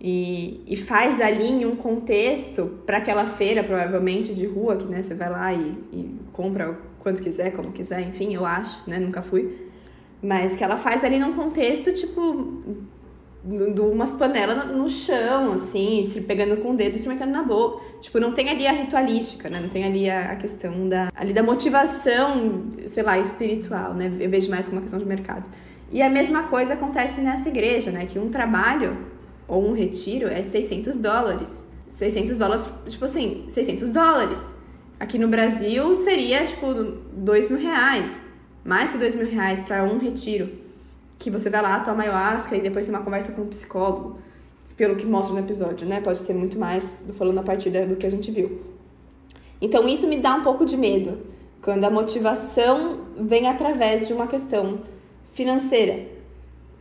[0.00, 5.02] e, e faz ali em um contexto para aquela feira, provavelmente, de rua, que né,
[5.02, 8.98] você vai lá e, e compra quanto quiser, como quiser, enfim, eu acho, né?
[8.98, 9.68] Nunca fui.
[10.22, 12.74] Mas que ela faz ali num contexto, tipo,
[13.42, 17.42] de umas panelas no chão, assim, se pegando com o dedo e se metendo na
[17.42, 17.82] boca.
[18.00, 19.60] Tipo, não tem ali a ritualística, né?
[19.60, 24.12] Não tem ali a, a questão da, ali da motivação, sei lá, espiritual, né?
[24.20, 25.48] Eu vejo mais como uma questão de mercado.
[25.90, 28.04] E a mesma coisa acontece nessa igreja, né?
[28.04, 29.06] Que um trabalho
[29.48, 31.66] ou um retiro é 600 dólares.
[31.88, 34.40] 600 dólares, tipo assim, 600 dólares.
[35.00, 38.22] Aqui no Brasil seria, tipo, 2 mil reais.
[38.62, 40.59] Mais que 2 mil reais para um retiro.
[41.20, 44.18] Que você vai lá, toma ayahuasca e depois tem uma conversa com um psicólogo.
[44.76, 46.00] Pelo que mostra no episódio, né?
[46.00, 48.60] Pode ser muito mais falando a partir do que a gente viu.
[49.60, 51.18] Então isso me dá um pouco de medo.
[51.62, 54.78] Quando a motivação vem através de uma questão
[55.32, 56.06] financeira.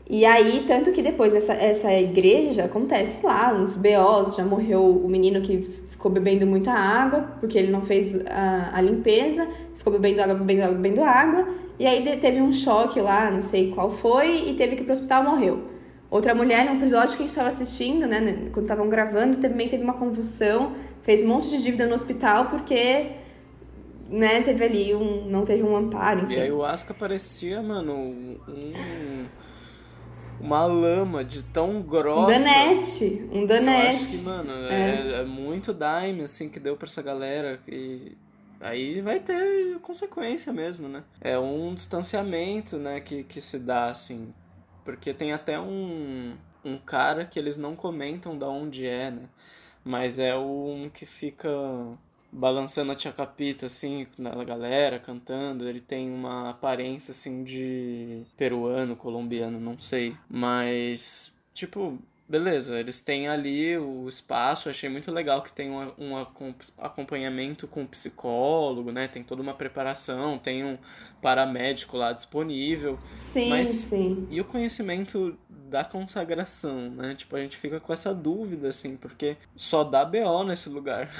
[0.09, 5.07] E aí, tanto que depois essa, essa igreja acontece lá, uns BOs, já morreu o
[5.07, 10.21] menino que ficou bebendo muita água, porque ele não fez a, a limpeza, ficou bebendo
[10.21, 11.47] água, bebendo água, bebendo água,
[11.80, 14.93] e aí teve um choque lá, não sei qual foi, e teve que ir pro
[14.93, 15.69] hospital morreu.
[16.11, 18.19] Outra mulher, no episódio que a gente estava assistindo, né,
[18.51, 23.11] quando estavam gravando, também teve uma convulsão, fez um monte de dívida no hospital, porque
[24.09, 25.25] né, teve ali um.
[25.30, 26.34] não teve um amparo, enfim.
[26.34, 29.27] E aí o Asca parecia, mano, um
[30.39, 32.21] uma lama de tão grossa.
[32.21, 33.30] Um danete.
[33.32, 34.19] Um danete.
[34.19, 34.71] Que, mano, é.
[34.71, 35.25] É, é.
[35.25, 37.59] muito daime, assim, que deu pra essa galera.
[37.67, 38.17] E
[38.60, 41.03] aí vai ter consequência mesmo, né?
[41.22, 44.34] É um distanciamento, né, que, que se dá, assim.
[44.84, 49.30] Porque tem até um, um cara que eles não comentam da onde é, né?
[49.84, 51.49] Mas é um que fica
[52.32, 55.68] balançando a tia Capita, assim, na galera, cantando.
[55.68, 60.16] Ele tem uma aparência, assim, de peruano, colombiano, não sei.
[60.30, 61.97] Mas, tipo,
[62.30, 66.25] beleza, eles têm ali o espaço, achei muito legal que tem um, um
[66.77, 69.07] acompanhamento com psicólogo, né?
[69.07, 70.77] Tem toda uma preparação, tem um
[71.21, 72.99] paramédico lá disponível.
[73.15, 74.27] Sim, mas, sim.
[74.30, 75.38] E o conhecimento
[75.69, 77.15] da consagração, né?
[77.15, 81.11] Tipo, a gente fica com essa dúvida, assim, porque só dá BO nesse lugar,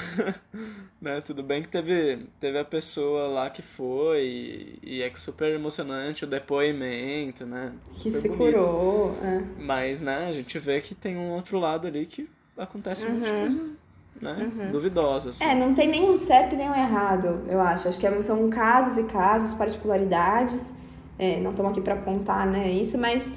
[1.00, 1.22] né?
[1.22, 6.24] Tudo bem que teve, teve a pessoa lá que foi e, e é super emocionante
[6.24, 7.74] o depoimento, né?
[8.00, 8.56] Que se bonito.
[8.56, 9.44] curou, é.
[9.60, 13.12] Mas, né, a gente vê que tem um outro lado ali que acontece uhum.
[13.12, 13.80] muita coisa
[14.22, 14.52] né?
[14.58, 14.72] Uhum.
[14.72, 15.30] Duvidosa.
[15.30, 15.44] Assim.
[15.44, 17.88] É, não tem nenhum certo e nenhum errado, eu acho.
[17.88, 20.74] Acho que é, são casos e casos, particularidades.
[21.18, 23.30] É, não estamos aqui para apontar né, isso, mas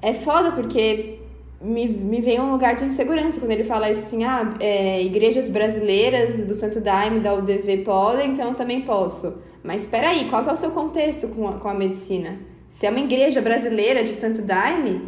[0.00, 1.18] é foda porque
[1.60, 5.48] me, me vem um lugar de insegurança quando ele fala isso assim, ah, é, igrejas
[5.48, 9.40] brasileiras do Santo Daime, da UDV podem, então eu também posso.
[9.64, 12.38] Mas espera aí, qual que é o seu contexto com a, com a medicina?
[12.70, 15.02] Se é uma igreja brasileira de Santo Daime,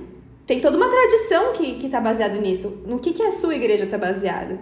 [0.47, 2.83] tem toda uma tradição que está baseado nisso.
[2.87, 4.59] No que, que a sua igreja está baseada?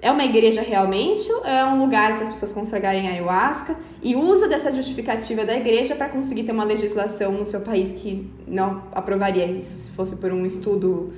[0.00, 4.70] É uma igreja realmente é um lugar para as pessoas consagrarem ayahuasca e usa dessa
[4.70, 9.80] justificativa da igreja para conseguir ter uma legislação no seu país que não aprovaria isso
[9.80, 11.12] se fosse por um estudo,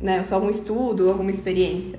[0.00, 1.98] né, só um estudo, alguma experiência.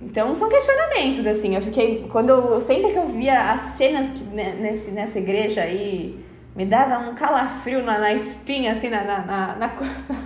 [0.00, 1.56] Então são questionamentos assim.
[1.56, 6.24] Eu fiquei quando sempre que eu via as cenas que, né, nesse, nessa igreja aí
[6.58, 9.70] me dava um calafrio na, na espinha assim na, na, na,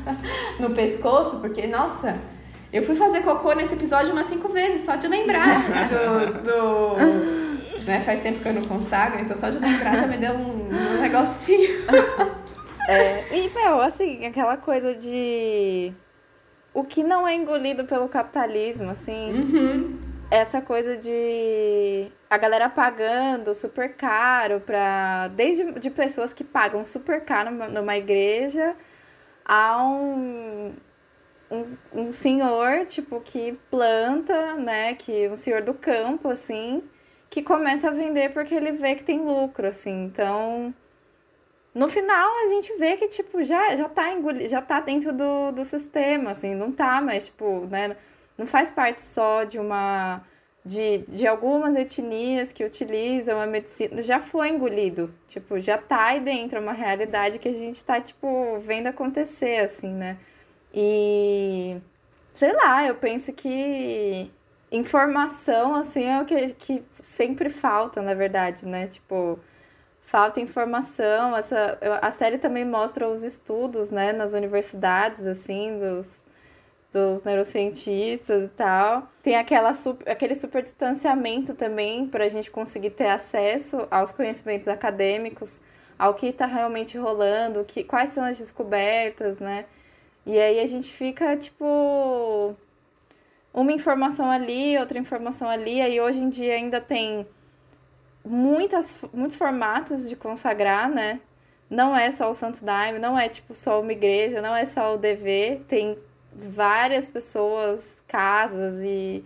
[0.58, 2.18] no pescoço porque nossa
[2.72, 5.58] eu fui fazer cocô nesse episódio umas cinco vezes, só de lembrar
[5.88, 6.42] do.
[6.42, 8.00] do né?
[8.00, 11.00] Faz tempo que eu não consagro, então só de lembrar já me deu um, um
[11.00, 11.68] negocinho.
[12.88, 15.92] É, e, meu, assim, aquela coisa de.
[16.74, 19.32] O que não é engolido pelo capitalismo, assim.
[19.32, 19.98] Uhum.
[20.32, 22.10] Essa coisa de.
[22.30, 25.28] A galera pagando super caro pra.
[25.28, 28.74] Desde de pessoas que pagam super caro numa, numa igreja
[29.44, 30.74] a um
[31.50, 34.94] um, um senhor, tipo, que planta, né?
[34.94, 36.82] Que um senhor do campo, assim,
[37.28, 40.04] que começa a vender porque ele vê que tem lucro, assim.
[40.04, 40.74] Então,
[41.74, 45.52] no final a gente vê que, tipo, já, já tá engoli, já tá dentro do,
[45.52, 47.96] do sistema, assim, não tá mais, tipo, né?
[48.42, 50.20] Não faz parte só de uma.
[50.64, 55.12] De, de algumas etnias que utilizam a medicina, já foi engolido.
[55.28, 59.58] Tipo, já tá aí dentro, é uma realidade que a gente tá, tipo, vendo acontecer,
[59.58, 60.18] assim, né?
[60.74, 61.80] E
[62.34, 64.30] sei lá, eu penso que
[64.72, 68.88] informação, assim, é o que, que sempre falta, na verdade, né?
[68.88, 69.38] Tipo,
[70.00, 71.36] falta informação.
[71.36, 76.24] Essa, a série também mostra os estudos, né, nas universidades, assim, dos,
[76.92, 79.08] dos neurocientistas e tal.
[79.22, 84.68] Tem aquela super, aquele super distanciamento também para a gente conseguir ter acesso aos conhecimentos
[84.68, 85.60] acadêmicos,
[85.98, 89.64] ao que está realmente rolando, que, quais são as descobertas, né?
[90.26, 92.54] E aí a gente fica, tipo,
[93.52, 95.80] uma informação ali, outra informação ali.
[95.80, 97.26] Aí hoje em dia ainda tem
[98.24, 101.20] muitas, muitos formatos de consagrar, né?
[101.70, 104.94] Não é só o Santos Daime, não é tipo só uma igreja, não é só
[104.94, 105.98] o DV, tem
[106.34, 109.24] várias pessoas, casas e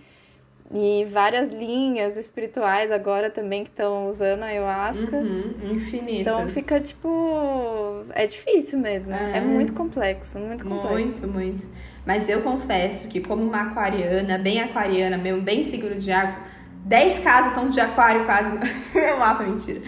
[0.72, 5.16] e várias linhas espirituais agora também que estão usando a ayahuasca.
[5.16, 6.20] Uhum, infinitas.
[6.20, 8.04] Então fica tipo.
[8.14, 9.12] É difícil mesmo.
[9.12, 11.26] É, é muito complexo, muito complexo.
[11.26, 11.70] Muito, muito.
[12.04, 16.36] Mas eu confesso que, como uma aquariana, bem aquariana mesmo, bem seguro de água,
[16.84, 18.52] 10 casas são de aquário quase.
[18.94, 19.80] Meu mapa, mentira.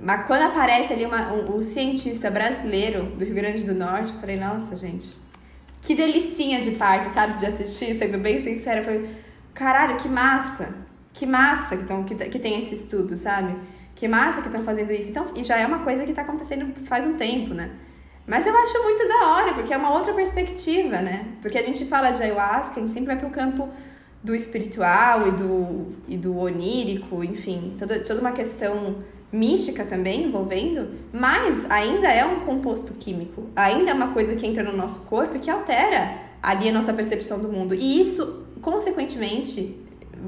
[0.00, 4.20] Mas quando aparece ali uma, um, um, cientista brasileiro do Rio Grande do Norte, eu
[4.20, 5.04] falei, nossa, gente,
[5.86, 8.82] que delicinha de parte, sabe, de assistir, sendo bem sincera.
[8.82, 9.08] Foi
[9.54, 10.74] caralho, que massa,
[11.12, 13.56] que massa que, tão, que, que tem esse estudo, sabe?
[13.94, 15.10] Que massa que estão fazendo isso.
[15.10, 17.70] Então, e já é uma coisa que está acontecendo faz um tempo, né?
[18.26, 21.24] Mas eu acho muito da hora, porque é uma outra perspectiva, né?
[21.40, 23.68] Porque a gente fala de ayahuasca, a gente sempre vai para o campo
[24.24, 30.88] do espiritual e do, e do onírico, enfim, toda, toda uma questão mística também envolvendo,
[31.12, 35.36] mas ainda é um composto químico, ainda é uma coisa que entra no nosso corpo
[35.36, 37.74] e que altera ali a nossa percepção do mundo.
[37.74, 39.76] E isso consequentemente,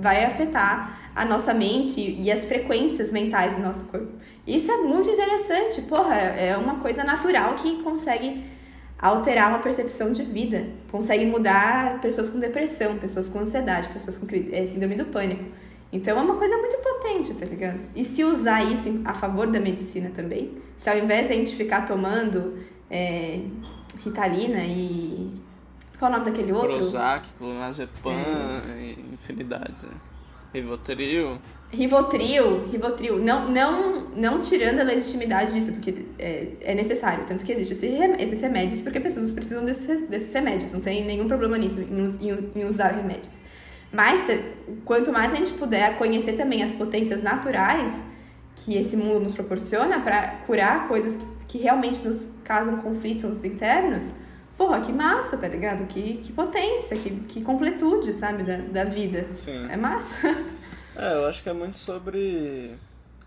[0.01, 4.13] vai afetar a nossa mente e as frequências mentais do nosso corpo.
[4.47, 8.45] Isso é muito interessante, porra, é uma coisa natural que consegue
[8.99, 14.27] alterar uma percepção de vida, consegue mudar pessoas com depressão, pessoas com ansiedade, pessoas com
[14.53, 15.45] é, síndrome do pânico.
[15.93, 17.81] Então é uma coisa muito potente, tá ligado?
[17.97, 21.57] E se usar isso a favor da medicina também, se ao invés de a gente
[21.57, 22.59] ficar tomando
[22.91, 23.41] é,
[24.03, 25.33] Ritalina e.
[25.99, 26.75] Qual é o nome daquele outro?
[26.75, 28.95] Prozac, clonazepam, é.
[29.13, 29.83] infinidades.
[29.83, 29.91] Né?
[30.55, 31.39] Rivotril.
[31.71, 37.53] Rivotril, Rivotril, não, não, não tirando a legitimidade disso, porque é, é necessário, tanto que
[37.53, 37.87] existe esse,
[38.19, 42.51] esses remédios, porque pessoas precisam desses, desses remédios, não tem nenhum problema nisso, em, em,
[42.63, 43.43] em usar remédios.
[43.93, 44.29] Mas,
[44.85, 48.05] quanto mais a gente puder conhecer também as potências naturais
[48.55, 54.15] que esse mundo nos proporciona para curar coisas que, que realmente nos causam conflitos internos,
[54.57, 55.87] porra, que massa, tá ligado?
[55.87, 59.27] Que, que potência, que, que completude, sabe, da, da vida.
[59.35, 59.67] Sim.
[59.71, 60.29] É massa.
[60.97, 62.77] É, eu acho que é muito sobre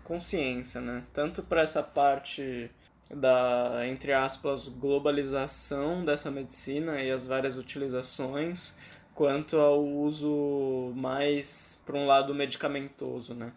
[0.04, 1.02] consciência, né?
[1.14, 2.70] Tanto para essa parte
[3.10, 8.74] da, entre aspas, globalização dessa medicina e as várias utilizações,
[9.22, 13.52] quanto ao uso mais para um lado medicamentoso, né?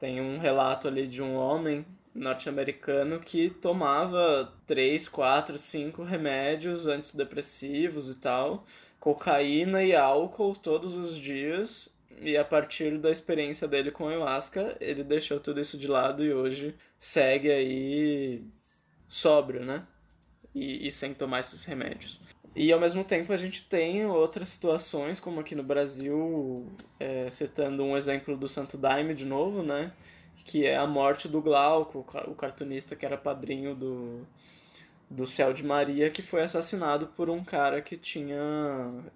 [0.00, 8.10] Tem um relato ali de um homem norte-americano que tomava 3, 4, 5 remédios antidepressivos
[8.10, 8.64] e tal,
[8.98, 11.88] cocaína e álcool todos os dias
[12.18, 16.34] e a partir da experiência dele com ayahuasca, ele deixou tudo isso de lado e
[16.34, 18.44] hoje segue aí
[19.06, 19.86] sóbrio, né?
[20.52, 22.20] E, e sem tomar esses remédios.
[22.56, 26.66] E ao mesmo tempo a gente tem outras situações, como aqui no Brasil,
[26.98, 29.92] é, citando um exemplo do Santo Daime de novo, né?
[30.42, 34.26] Que é a morte do Glauco, o cartunista que era padrinho do,
[35.10, 38.38] do Céu de Maria, que foi assassinado por um cara que tinha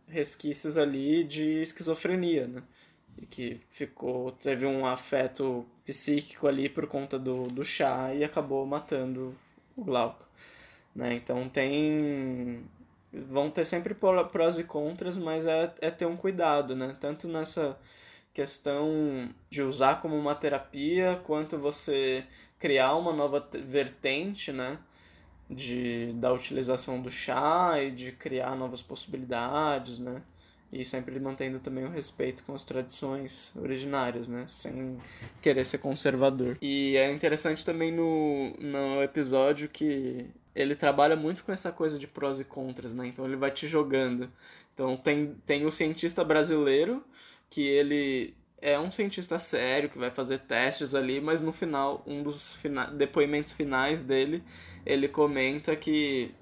[0.06, 2.62] resquícios ali de esquizofrenia, né?
[3.18, 8.66] e que ficou teve um afeto psíquico ali por conta do, do chá e acabou
[8.66, 9.34] matando
[9.76, 10.26] o Glauco.
[10.94, 11.14] Né?
[11.14, 12.62] Então tem
[13.12, 16.96] vão ter sempre prós e contras, mas é, é ter um cuidado, né?
[17.00, 17.76] Tanto nessa
[18.32, 22.24] questão de usar como uma terapia, quanto você
[22.58, 24.78] criar uma nova vertente, né?
[25.48, 30.22] De, da utilização do chá e de criar novas possibilidades, né?
[30.72, 34.44] E sempre mantendo também o respeito com as tradições originárias, né?
[34.48, 34.98] Sem
[35.42, 36.56] querer ser conservador.
[36.62, 42.06] E é interessante também no, no episódio que ele trabalha muito com essa coisa de
[42.06, 43.08] prós e contras, né?
[43.08, 44.30] Então ele vai te jogando.
[44.74, 47.04] Então tem, tem o cientista brasileiro,
[47.48, 52.22] que ele é um cientista sério, que vai fazer testes ali, mas no final, um
[52.22, 54.42] dos fina depoimentos finais dele,
[54.84, 56.32] ele comenta que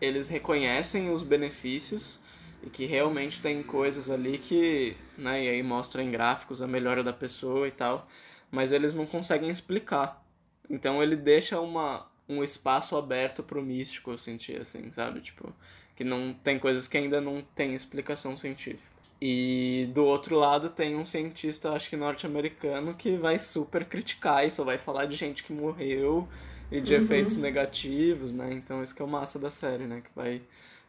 [0.00, 2.20] eles reconhecem os benefícios
[2.66, 7.02] e que realmente tem coisas ali que, né, e aí mostra em gráficos a melhora
[7.04, 8.08] da pessoa e tal,
[8.50, 10.20] mas eles não conseguem explicar.
[10.68, 15.20] Então ele deixa uma, um espaço aberto pro místico, eu senti assim, sabe?
[15.20, 15.54] Tipo,
[15.94, 18.96] que não tem coisas que ainda não tem explicação científica.
[19.22, 24.50] E do outro lado tem um cientista, acho que norte-americano, que vai super criticar e
[24.50, 26.28] só vai falar de gente que morreu
[26.70, 27.00] e de uhum.
[27.00, 28.52] efeitos negativos, né?
[28.52, 30.02] Então isso que é o massa da série, né?
[30.02, 30.42] Que vai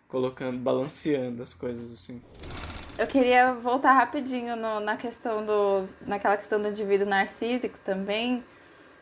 [0.07, 2.21] colocando, balanceando as coisas assim.
[2.97, 8.43] Eu queria voltar rapidinho no, na questão do, naquela questão do indivíduo narcísico também,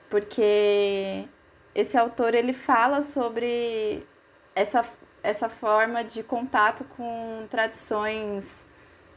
[0.10, 1.26] porque
[1.74, 4.06] esse autor ele fala sobre
[4.54, 4.84] essa,
[5.24, 8.66] essa forma de contato com tradições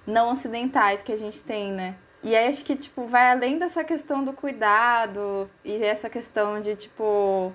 [0.07, 1.97] não ocidentais que a gente tem, né?
[2.23, 6.75] E aí acho que tipo vai além dessa questão do cuidado e essa questão de
[6.75, 7.53] tipo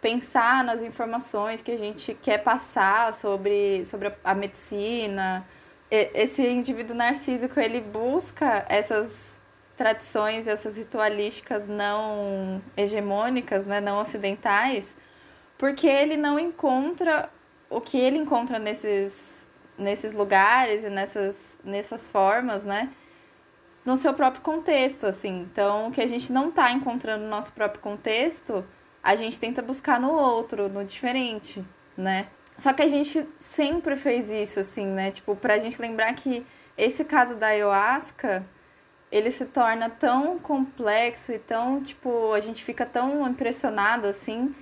[0.00, 5.46] pensar nas informações que a gente quer passar sobre, sobre a medicina.
[5.90, 9.40] Esse indivíduo narcísico, ele busca essas
[9.76, 14.96] tradições, essas ritualísticas não hegemônicas, né, não ocidentais,
[15.56, 17.30] porque ele não encontra
[17.68, 19.48] o que ele encontra nesses,
[19.78, 22.90] nesses lugares e nessas, nessas formas, né,
[23.84, 25.40] no seu próprio contexto, assim.
[25.50, 28.64] Então, o que a gente não está encontrando no nosso próprio contexto,
[29.02, 31.64] a gente tenta buscar no outro, no diferente,
[31.96, 32.28] né?
[32.58, 35.10] Só que a gente sempre fez isso, assim, né?
[35.10, 36.46] Tipo, pra gente lembrar que
[36.76, 38.44] esse caso da ayahuasca,
[39.10, 44.54] ele se torna tão complexo e tão, tipo, a gente fica tão impressionado, assim,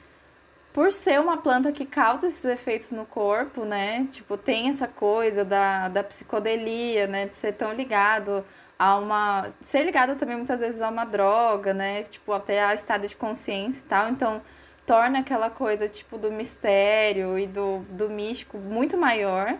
[0.72, 4.06] por ser uma planta que causa esses efeitos no corpo, né?
[4.10, 7.26] Tipo, tem essa coisa da, da psicodelia, né?
[7.26, 8.44] De ser tão ligado
[8.78, 9.52] a uma.
[9.60, 12.02] ser ligado também muitas vezes a uma droga, né?
[12.04, 14.08] Tipo, até a estado de consciência e tal.
[14.08, 14.40] Então,
[14.86, 19.58] torna aquela coisa, tipo, do mistério e do, do místico muito maior.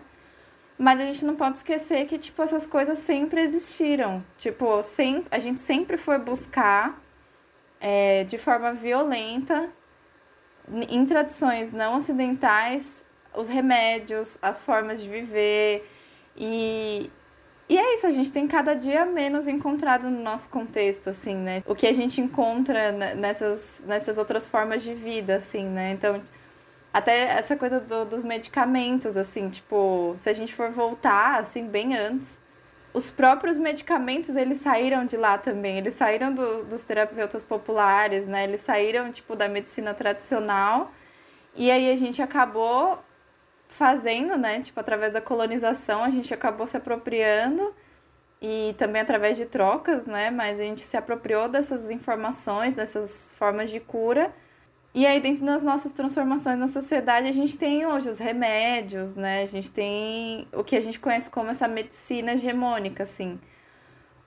[0.79, 4.25] Mas a gente não pode esquecer que, tipo, essas coisas sempre existiram.
[4.39, 7.01] Tipo, sem, a gente sempre foi buscar
[7.81, 9.71] é, de forma violenta,
[10.89, 13.05] em tradições não ocidentais,
[13.35, 15.89] os remédios, as formas de viver.
[16.37, 17.11] E,
[17.69, 21.63] e é isso, a gente tem cada dia menos encontrado no nosso contexto, assim, né?
[21.67, 25.93] O que a gente encontra nessas, nessas outras formas de vida, assim, né?
[25.93, 26.23] Então,
[26.93, 31.95] até essa coisa do, dos medicamentos, assim, tipo, se a gente for voltar, assim, bem
[31.95, 32.41] antes,
[32.95, 35.77] os próprios medicamentos, eles saíram de lá também.
[35.79, 38.45] Eles saíram do, dos terapeutas populares, né?
[38.45, 40.91] Eles saíram, tipo, da medicina tradicional.
[41.55, 42.99] E aí a gente acabou
[43.69, 44.61] fazendo, né?
[44.61, 47.75] Tipo, através da colonização, a gente acabou se apropriando
[48.41, 50.31] e também através de trocas, né?
[50.31, 54.33] Mas a gente se apropriou dessas informações, dessas formas de cura.
[54.95, 59.43] E aí, dentro das nossas transformações na sociedade, a gente tem hoje os remédios, né?
[59.43, 63.39] A gente tem o que a gente conhece como essa medicina hegemônica, assim.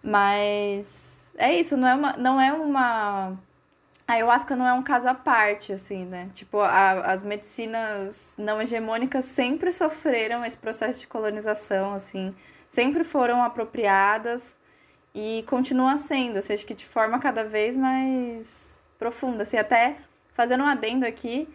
[0.03, 3.37] Mas é isso, não é uma, não é uma
[4.11, 6.29] a ayahuasca não é um caso à parte, assim, né?
[6.33, 12.33] Tipo, a, as medicinas não hegemônicas sempre sofreram esse processo de colonização, assim,
[12.67, 14.57] sempre foram apropriadas
[15.15, 19.97] e continua sendo, assim, acho que de forma cada vez mais profunda, assim, até
[20.33, 21.47] fazendo um adendo aqui,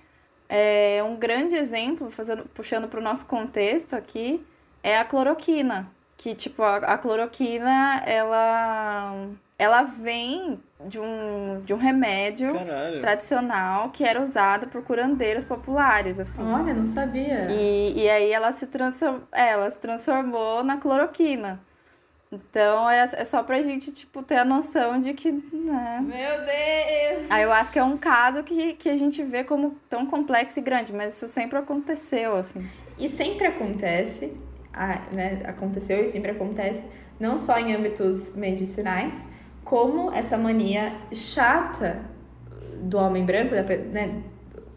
[0.49, 4.45] é um grande exemplo, fazendo, puxando para o nosso contexto aqui,
[4.83, 11.79] é a cloroquina, que, tipo, a, a cloroquina, ela ela vem de um, de um
[11.79, 13.01] remédio Caralho.
[13.01, 16.43] tradicional que era usado por curandeiros populares, assim.
[16.43, 17.51] Olha, não sabia.
[17.51, 21.61] E, e aí ela se, transform, é, ela se transformou na cloroquina.
[22.31, 25.31] Então é, é só pra gente, tipo, ter a noção de que.
[25.31, 26.01] Né?
[26.03, 27.27] Meu Deus!
[27.31, 30.59] Aí eu acho que é um caso que, que a gente vê como tão complexo
[30.59, 32.69] e grande, mas isso sempre aconteceu, assim.
[32.99, 34.37] E sempre acontece,
[35.15, 35.41] né?
[35.45, 36.85] Aconteceu e sempre acontece,
[37.19, 39.27] não só em âmbitos medicinais,
[39.65, 42.03] como essa mania chata
[42.83, 44.23] do homem branco, né?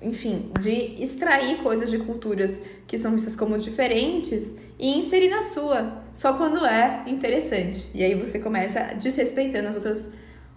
[0.02, 6.04] enfim, de extrair coisas de culturas que são vistas como diferentes e inserir na sua,
[6.14, 7.92] só quando é interessante.
[7.94, 10.10] E aí você começa desrespeitando as outras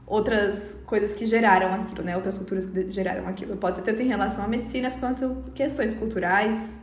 [0.04, 2.14] outras coisas que geraram aquilo, né?
[2.14, 3.56] Outras culturas que geraram aquilo.
[3.56, 6.74] Pode ser tanto em relação a medicinas quanto questões culturais,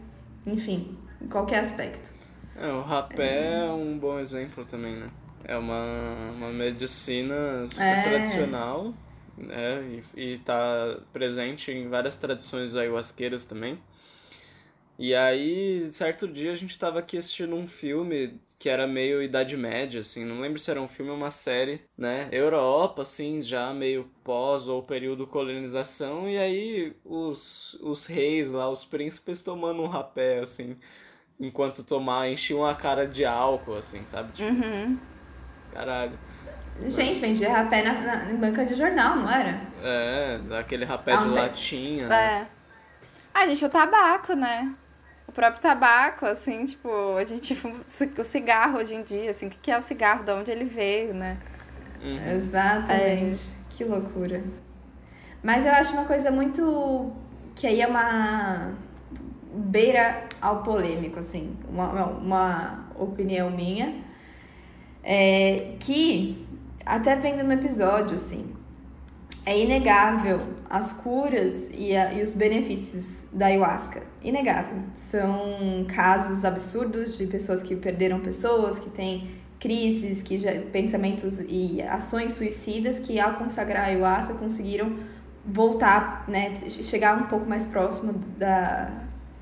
[0.48, 2.12] enfim, em qualquer aspecto.
[2.60, 5.08] É, o rapé é um bom exemplo também, né?
[5.46, 8.02] É uma, uma medicina super é.
[8.04, 8.94] tradicional,
[9.38, 10.02] né?
[10.16, 13.80] E, está presente em várias tradições ayahuasqueiras também.
[14.98, 19.56] E aí, certo dia, a gente estava aqui assistindo um filme que era meio Idade
[19.56, 22.28] Média, assim, não lembro se era um filme ou uma série, né?
[22.30, 28.84] Europa, assim, já meio pós ou período colonização, e aí os, os reis lá, os
[28.84, 30.76] príncipes tomando um rapé, assim,
[31.40, 34.34] enquanto tomar, enchiam a cara de álcool, assim, sabe?
[34.34, 34.98] Tipo, uhum.
[35.72, 36.18] Caralho.
[36.82, 39.62] Gente, vendia rapé na, na, em banca de jornal, não era?
[39.82, 42.08] É, daquele rapé ah, de latinha.
[42.08, 42.16] Né?
[42.16, 42.48] É.
[43.34, 44.74] Ah, gente, o tabaco, né?
[45.28, 47.56] O próprio tabaco, assim, tipo, a gente
[48.18, 51.14] o cigarro hoje em dia, assim, o que é o cigarro, de onde ele veio,
[51.14, 51.38] né?
[52.02, 52.32] Uhum.
[52.32, 53.52] Exatamente.
[53.52, 53.60] É.
[53.70, 54.44] Que loucura.
[55.44, 57.14] Mas eu acho uma coisa muito.
[57.56, 58.74] que aí é uma
[59.54, 64.04] beira ao polêmico, assim, uma, uma opinião minha
[65.04, 66.46] é, que,
[66.86, 68.54] até vendo no episódio, assim,
[69.46, 70.40] é inegável
[70.70, 74.04] as curas e, a, e os benefícios da ayahuasca.
[74.24, 74.78] Inegável.
[74.94, 81.82] São casos absurdos de pessoas que perderam pessoas, que têm crises, que já, pensamentos e
[81.82, 84.98] ações suicidas que, ao consagrar a ayahuasca, conseguiram
[85.46, 88.92] voltar, né, chegar um pouco mais próximo da,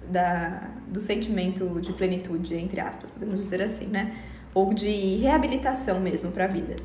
[0.10, 4.16] da, do sentimento de plenitude, entre aspas, podemos dizer assim, né?
[4.58, 6.76] ou de reabilitação mesmo para a vida.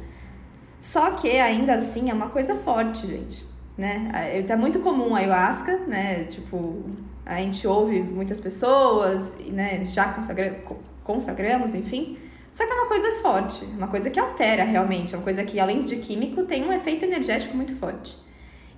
[0.78, 3.46] Só que ainda assim é uma coisa forte, gente,
[3.78, 4.10] né?
[4.14, 6.24] É, tá muito comum a ayahuasca, né?
[6.24, 6.82] Tipo,
[7.24, 9.84] a gente ouve muitas pessoas, né?
[9.86, 10.62] Já consagra
[11.02, 12.18] consagramos, enfim.
[12.50, 15.58] Só que é uma coisa forte, uma coisa que altera realmente, é uma coisa que
[15.58, 18.18] além de químico tem um efeito energético muito forte.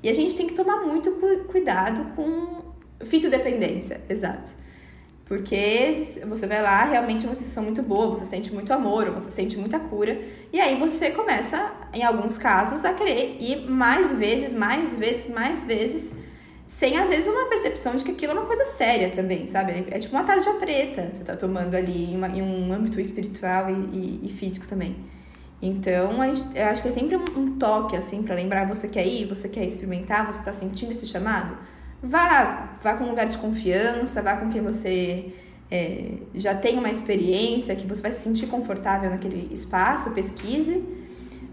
[0.01, 2.64] E a gente tem que tomar muito cu cuidado com
[3.05, 4.51] fitodependência, exato.
[5.27, 9.31] Porque você vai lá, realmente é uma sensação muito boa, você sente muito amor, você
[9.31, 10.21] sente muita cura.
[10.53, 15.65] E aí você começa, em alguns casos, a querer ir mais vezes, mais vezes, mais
[15.65, 16.13] vezes,
[16.67, 19.87] sem às vezes uma percepção de que aquilo é uma coisa séria também, sabe?
[19.91, 23.71] É tipo uma tarja preta você tá tomando ali em, uma, em um âmbito espiritual
[23.71, 24.97] e, e, e, físico também.
[25.63, 28.89] Então, a gente, eu acho que é sempre um, um toque, assim, para lembrar: você
[28.89, 31.57] quer ir, você quer experimentar, você tá sentindo esse chamado?
[32.07, 35.33] Vá, vá com um lugar de confiança, vá com quem você
[35.71, 40.85] é, já tem uma experiência, que você vai se sentir confortável naquele espaço, pesquise,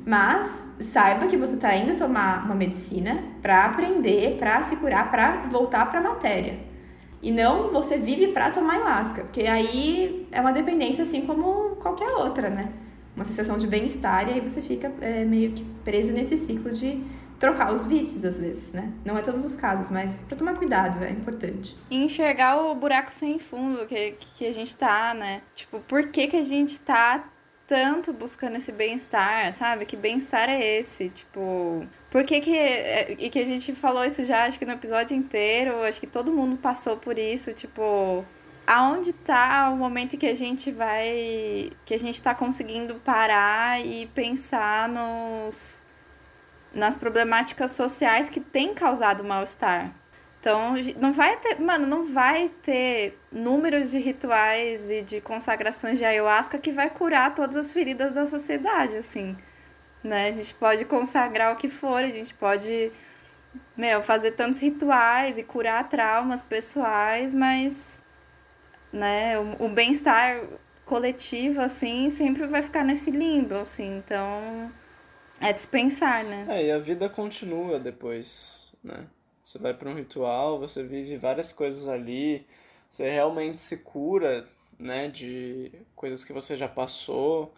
[0.06, 5.48] mas saiba que você está indo tomar uma medicina para aprender, para se curar, para
[5.50, 6.60] voltar para a matéria.
[7.22, 12.10] E não você vive pra tomar ayahuasca, porque aí é uma dependência assim como qualquer
[12.10, 12.74] outra, né?
[13.16, 17.02] Uma sensação de bem-estar e aí você fica é, meio que preso nesse ciclo de
[17.42, 18.94] trocar os vícios às vezes, né?
[19.04, 21.76] Não é todos os casos, mas para tomar cuidado é importante.
[21.90, 25.42] E enxergar o buraco sem fundo que, que a gente tá, né?
[25.56, 27.28] Tipo, por que, que a gente tá
[27.66, 29.86] tanto buscando esse bem-estar, sabe?
[29.86, 31.10] Que bem-estar é esse?
[31.10, 32.56] Tipo, por que que...
[32.56, 36.06] É, e que a gente falou isso já, acho que no episódio inteiro, acho que
[36.06, 38.24] todo mundo passou por isso, tipo...
[38.68, 41.72] Aonde tá o momento que a gente vai...
[41.86, 45.81] Que a gente tá conseguindo parar e pensar nos...
[46.74, 49.94] Nas problemáticas sociais que têm causado mal-estar,
[50.42, 56.04] então, não vai ter, mano, não vai ter números de rituais e de consagrações de
[56.04, 59.38] ayahuasca que vai curar todas as feridas da sociedade, assim.
[60.04, 60.30] Né?
[60.30, 62.92] A gente pode consagrar o que for, a gente pode,
[63.78, 68.02] meu, fazer tantos rituais e curar traumas pessoais, mas,
[68.92, 70.42] né, o, o bem-estar
[70.86, 73.98] coletivo, assim, sempre vai ficar nesse limbo, assim.
[73.98, 74.72] Então,
[75.42, 76.46] é dispensar, né?
[76.50, 79.08] É, e a vida continua depois, né?
[79.44, 82.46] Você vai para um ritual, você vive várias coisas ali,
[82.90, 84.48] você realmente se cura,
[84.80, 87.54] né, de coisas que você já passou,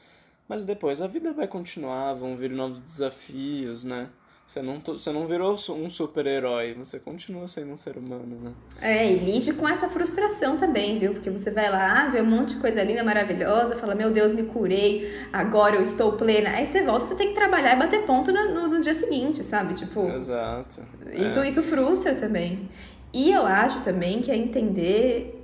[0.47, 4.09] mas depois a vida vai continuar, vão vir novos desafios, né?
[4.53, 8.51] Você não, você não virou um super-herói, você continua sendo um ser humano, né?
[8.79, 11.13] É, e lide com essa frustração também, viu?
[11.13, 14.43] Porque você vai lá, vê um monte de coisa linda, maravilhosa, fala, meu Deus, me
[14.43, 16.51] curei, agora eu estou plena.
[16.51, 19.43] Aí você volta, você tem que trabalhar e bater ponto no, no, no dia seguinte,
[19.43, 19.73] sabe?
[19.73, 20.07] Tipo.
[20.11, 20.83] Exato.
[21.13, 21.47] Isso, é.
[21.47, 22.69] isso frustra também.
[23.11, 25.43] E eu acho também que é entender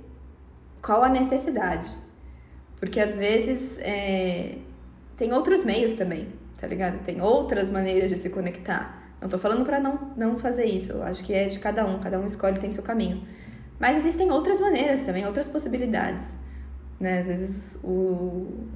[0.80, 1.90] qual a necessidade.
[2.76, 4.54] Porque às vezes é,
[5.16, 6.28] tem outros meios também
[6.60, 7.02] tá ligado?
[7.02, 8.99] Tem outras maneiras de se conectar.
[9.20, 12.00] Não tô falando para não, não fazer isso, eu acho que é de cada um,
[12.00, 13.22] cada um escolhe, tem seu caminho.
[13.78, 16.36] Mas existem outras maneiras também, outras possibilidades.
[16.98, 17.20] Né?
[17.20, 18.66] Às vezes o...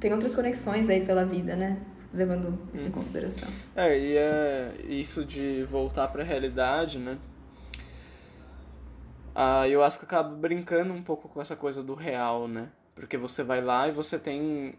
[0.00, 1.78] tem outras conexões aí pela vida, né?
[2.12, 2.90] Levando isso uhum.
[2.90, 3.48] em consideração.
[3.74, 7.18] É, e é isso de voltar para a realidade, né?
[9.34, 12.68] A ayahuasca acaba brincando um pouco com essa coisa do real, né?
[12.94, 14.74] Porque você vai lá e você tem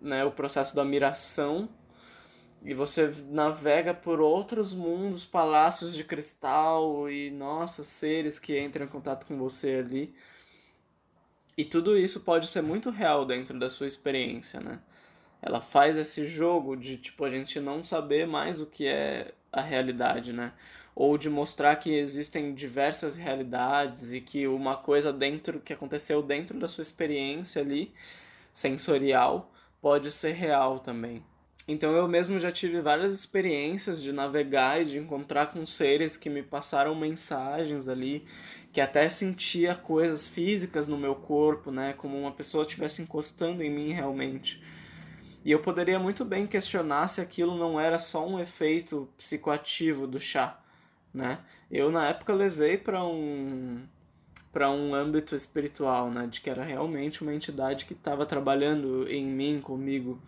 [0.00, 1.68] né, o processo da miração
[2.62, 8.88] e você navega por outros mundos, palácios de cristal e nossa, seres que entram em
[8.88, 10.14] contato com você ali.
[11.56, 14.80] E tudo isso pode ser muito real dentro da sua experiência, né?
[15.42, 19.60] Ela faz esse jogo de tipo a gente não saber mais o que é a
[19.62, 20.52] realidade, né?
[20.94, 26.58] Ou de mostrar que existem diversas realidades e que uma coisa dentro que aconteceu dentro
[26.58, 27.92] da sua experiência ali
[28.52, 31.24] sensorial pode ser real também.
[31.68, 36.30] Então eu mesmo já tive várias experiências de navegar e de encontrar com seres que
[36.30, 38.24] me passaram mensagens ali,
[38.72, 43.70] que até sentia coisas físicas no meu corpo, né, como uma pessoa estivesse encostando em
[43.70, 44.62] mim realmente.
[45.44, 50.20] E eu poderia muito bem questionar se aquilo não era só um efeito psicoativo do
[50.20, 50.58] chá,
[51.14, 51.38] né?
[51.70, 53.82] Eu na época levei para um
[54.52, 59.24] para um âmbito espiritual, né, de que era realmente uma entidade que estava trabalhando em
[59.24, 60.20] mim, comigo,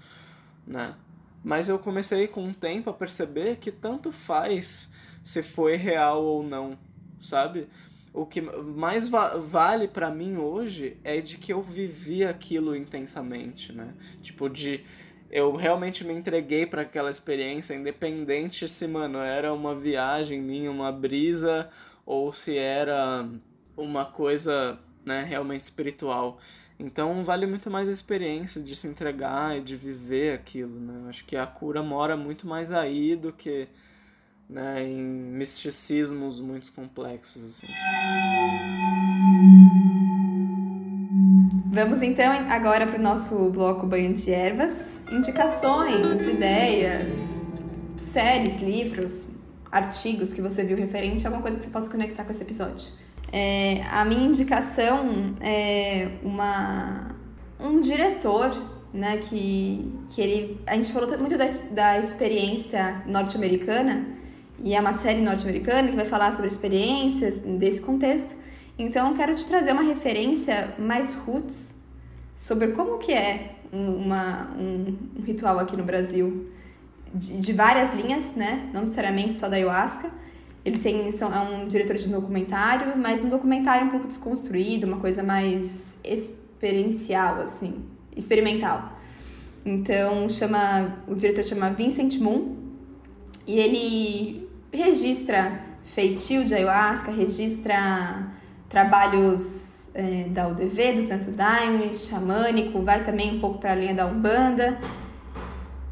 [0.66, 0.94] né?
[1.42, 4.88] Mas eu comecei com o tempo a perceber que tanto faz
[5.22, 6.78] se foi real ou não,
[7.20, 7.68] sabe?
[8.12, 13.72] O que mais va vale para mim hoje é de que eu vivi aquilo intensamente,
[13.72, 13.94] né?
[14.20, 14.84] Tipo de
[15.30, 20.92] eu realmente me entreguei para aquela experiência, independente se, mano, era uma viagem minha, uma
[20.92, 21.70] brisa
[22.04, 23.26] ou se era
[23.74, 26.38] uma coisa né, realmente espiritual.
[26.82, 30.80] Então vale muito mais a experiência de se entregar e de viver aquilo.
[30.80, 31.08] Né?
[31.08, 33.68] Acho que a cura mora muito mais aí do que
[34.50, 37.44] né, em misticismos muito complexos.
[37.44, 37.66] Assim.
[41.70, 45.00] Vamos então agora para o nosso bloco Banho de Ervas.
[45.10, 47.40] Indicações, ideias,
[47.96, 49.28] séries, livros,
[49.70, 53.01] artigos que você viu referente alguma coisa que você possa conectar com esse episódio.
[53.30, 57.14] É, a minha indicação é uma,
[57.60, 58.50] um diretor,
[58.92, 60.60] né, que, que ele...
[60.66, 64.06] A gente falou muito da, da experiência norte-americana,
[64.64, 68.36] e é uma série norte-americana que vai falar sobre experiências desse contexto.
[68.78, 71.74] Então, quero te trazer uma referência mais roots
[72.36, 76.50] sobre como que é uma, um, um ritual aqui no Brasil,
[77.14, 80.10] de, de várias linhas, né, não necessariamente só da ayahuasca,
[80.64, 85.22] ele tem é um diretor de documentário, mas um documentário um pouco desconstruído, uma coisa
[85.22, 87.84] mais experiencial, assim,
[88.16, 88.96] experimental.
[89.64, 92.56] Então, chama o diretor chama Vincent Moon
[93.46, 98.32] e ele registra feitio de ayahuasca, registra
[98.68, 103.94] trabalhos é, da UDV, do Santo Daime, xamânico, vai também um pouco para a linha
[103.94, 104.78] da Umbanda.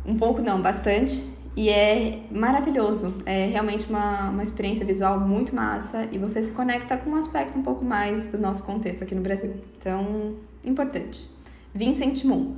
[0.06, 1.26] Um pouco não, bastante.
[1.56, 3.18] E é maravilhoso.
[3.26, 7.58] É realmente uma, uma experiência visual muito massa e você se conecta com um aspecto
[7.58, 9.62] um pouco mais do nosso contexto aqui no Brasil.
[9.78, 11.28] Então, importante.
[11.74, 12.56] Vincent Moon.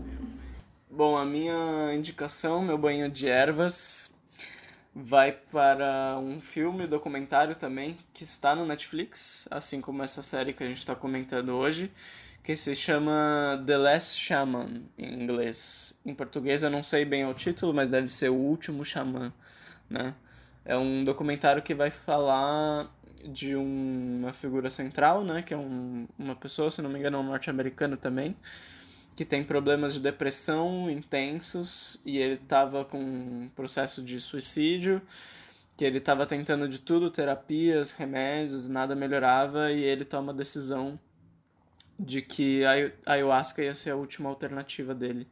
[0.90, 4.10] Bom, a minha indicação, meu banho de ervas,
[4.94, 10.62] vai para um filme documentário também que está no Netflix, assim como essa série que
[10.62, 11.90] a gente está comentando hoje,
[12.42, 15.94] que se chama The Last Shaman em inglês.
[16.04, 19.32] Em português eu não sei bem o título, mas deve ser O Último Xamã,
[19.88, 20.14] né?
[20.64, 22.90] É um documentário que vai falar
[23.24, 25.42] de um, uma figura central, né?
[25.42, 28.36] Que é um, uma pessoa, se não me engano, um norte-americano também,
[29.14, 35.00] que tem problemas de depressão intensos e ele estava com um processo de suicídio,
[35.76, 40.98] que ele estava tentando de tudo, terapias, remédios, nada melhorava e ele toma a decisão
[41.98, 45.26] de que a ayahuasca ia ser a última alternativa dele.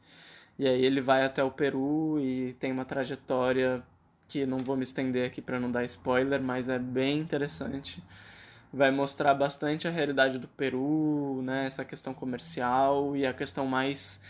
[0.59, 3.83] E aí ele vai até o Peru e tem uma trajetória
[4.29, 8.03] que não vou me estender aqui para não dar spoiler, mas é bem interessante
[8.73, 14.21] vai mostrar bastante a realidade do Peru, né, essa questão comercial e a questão mais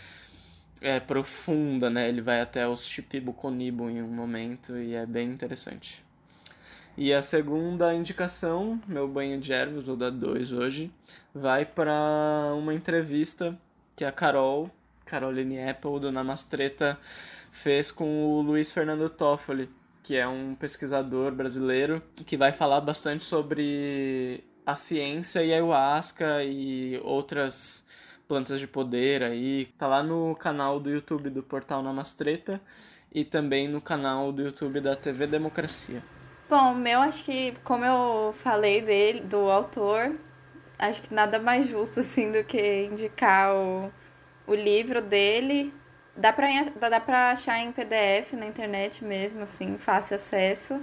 [0.81, 6.03] é, profunda, né, ele vai até os Shipibo-Konibo em um momento e é bem interessante.
[6.97, 10.91] E a segunda indicação, meu banho de ervas, ou da 2 hoje,
[11.33, 13.57] vai para uma entrevista
[13.95, 14.69] que a Carol,
[15.05, 16.99] Caroline Apple, do Namastreta,
[17.49, 19.69] fez com o Luiz Fernando Toffoli,
[20.03, 26.43] que é um pesquisador brasileiro que vai falar bastante sobre a ciência e a ayahuasca
[26.43, 27.83] e outras
[28.27, 29.67] plantas de poder aí.
[29.77, 32.61] Tá lá no canal do YouTube do portal Namastreta
[33.13, 36.03] e também no canal do YouTube da TV Democracia.
[36.51, 40.13] Bom, meu acho que como eu falei dele, do autor,
[40.77, 43.89] acho que nada mais justo assim do que indicar o,
[44.47, 45.73] o livro dele
[46.15, 46.47] Dá pra,
[46.89, 50.81] dá pra achar em PDF na internet mesmo, assim, fácil acesso.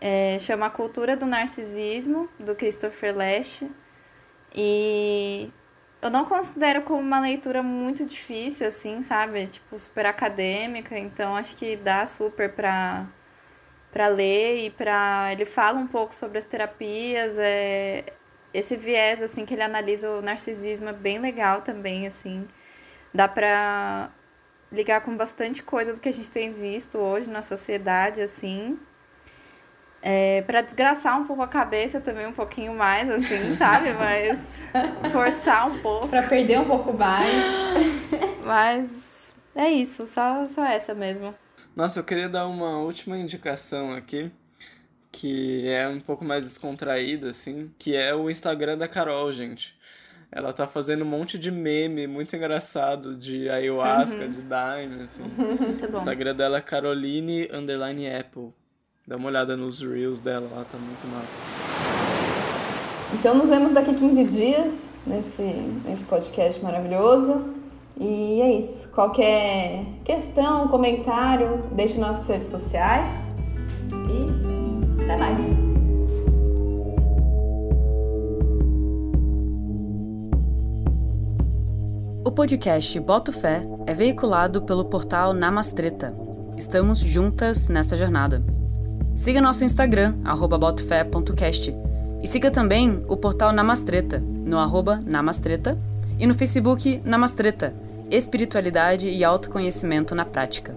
[0.00, 3.64] É, chama Cultura do Narcisismo, do Christopher Lash.
[4.54, 5.52] E
[6.02, 9.46] eu não considero como uma leitura muito difícil, assim, sabe?
[9.48, 13.06] Tipo, super acadêmica, então acho que dá super pra,
[13.96, 15.32] pra ler e pra...
[15.32, 18.04] Ele fala um pouco sobre as terapias, é...
[18.52, 22.46] esse viés, assim, que ele analisa o narcisismo é bem legal também, assim.
[23.14, 24.10] Dá pra
[24.70, 28.78] ligar com bastante coisa do que a gente tem visto hoje na sociedade, assim.
[30.02, 33.94] É, para desgraçar um pouco a cabeça também, um pouquinho mais, assim, sabe?
[33.94, 34.68] Mas
[35.10, 36.08] forçar um pouco.
[36.08, 37.46] Para perder um pouco mais.
[38.44, 41.34] Mas é isso, só, só essa mesmo.
[41.76, 44.30] Nossa, eu queria dar uma última indicação aqui,
[45.12, 49.76] que é um pouco mais descontraída, assim, que é o Instagram da Carol, gente.
[50.32, 54.32] Ela tá fazendo um monte de meme muito engraçado de ayahuasca, uhum.
[54.32, 55.22] de daime, assim.
[55.36, 55.98] Muito bom.
[55.98, 58.54] O Instagram dela é Caroline underline Apple.
[59.06, 61.28] Dá uma olhada nos reels dela lá, tá muito massa.
[63.14, 67.55] Então nos vemos daqui 15 dias nesse, nesse podcast maravilhoso.
[67.98, 68.90] E é isso.
[68.92, 73.10] Qualquer questão, comentário, deixe nossas redes sociais.
[73.90, 75.40] E até mais.
[82.22, 86.14] O podcast Boto Fé é veiculado pelo portal Namastreta.
[86.56, 88.44] Estamos juntas nessa jornada.
[89.14, 90.14] Siga nosso Instagram,
[90.60, 91.74] botofé.cast.
[92.22, 95.78] E siga também o portal Namastreta, no arroba Namastreta,
[96.18, 97.74] e no Facebook Namastreta,
[98.10, 100.76] Espiritualidade e Autoconhecimento na Prática.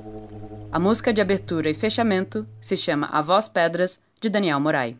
[0.71, 4.97] A música de abertura e fechamento se chama A Voz Pedras, de Daniel Morai.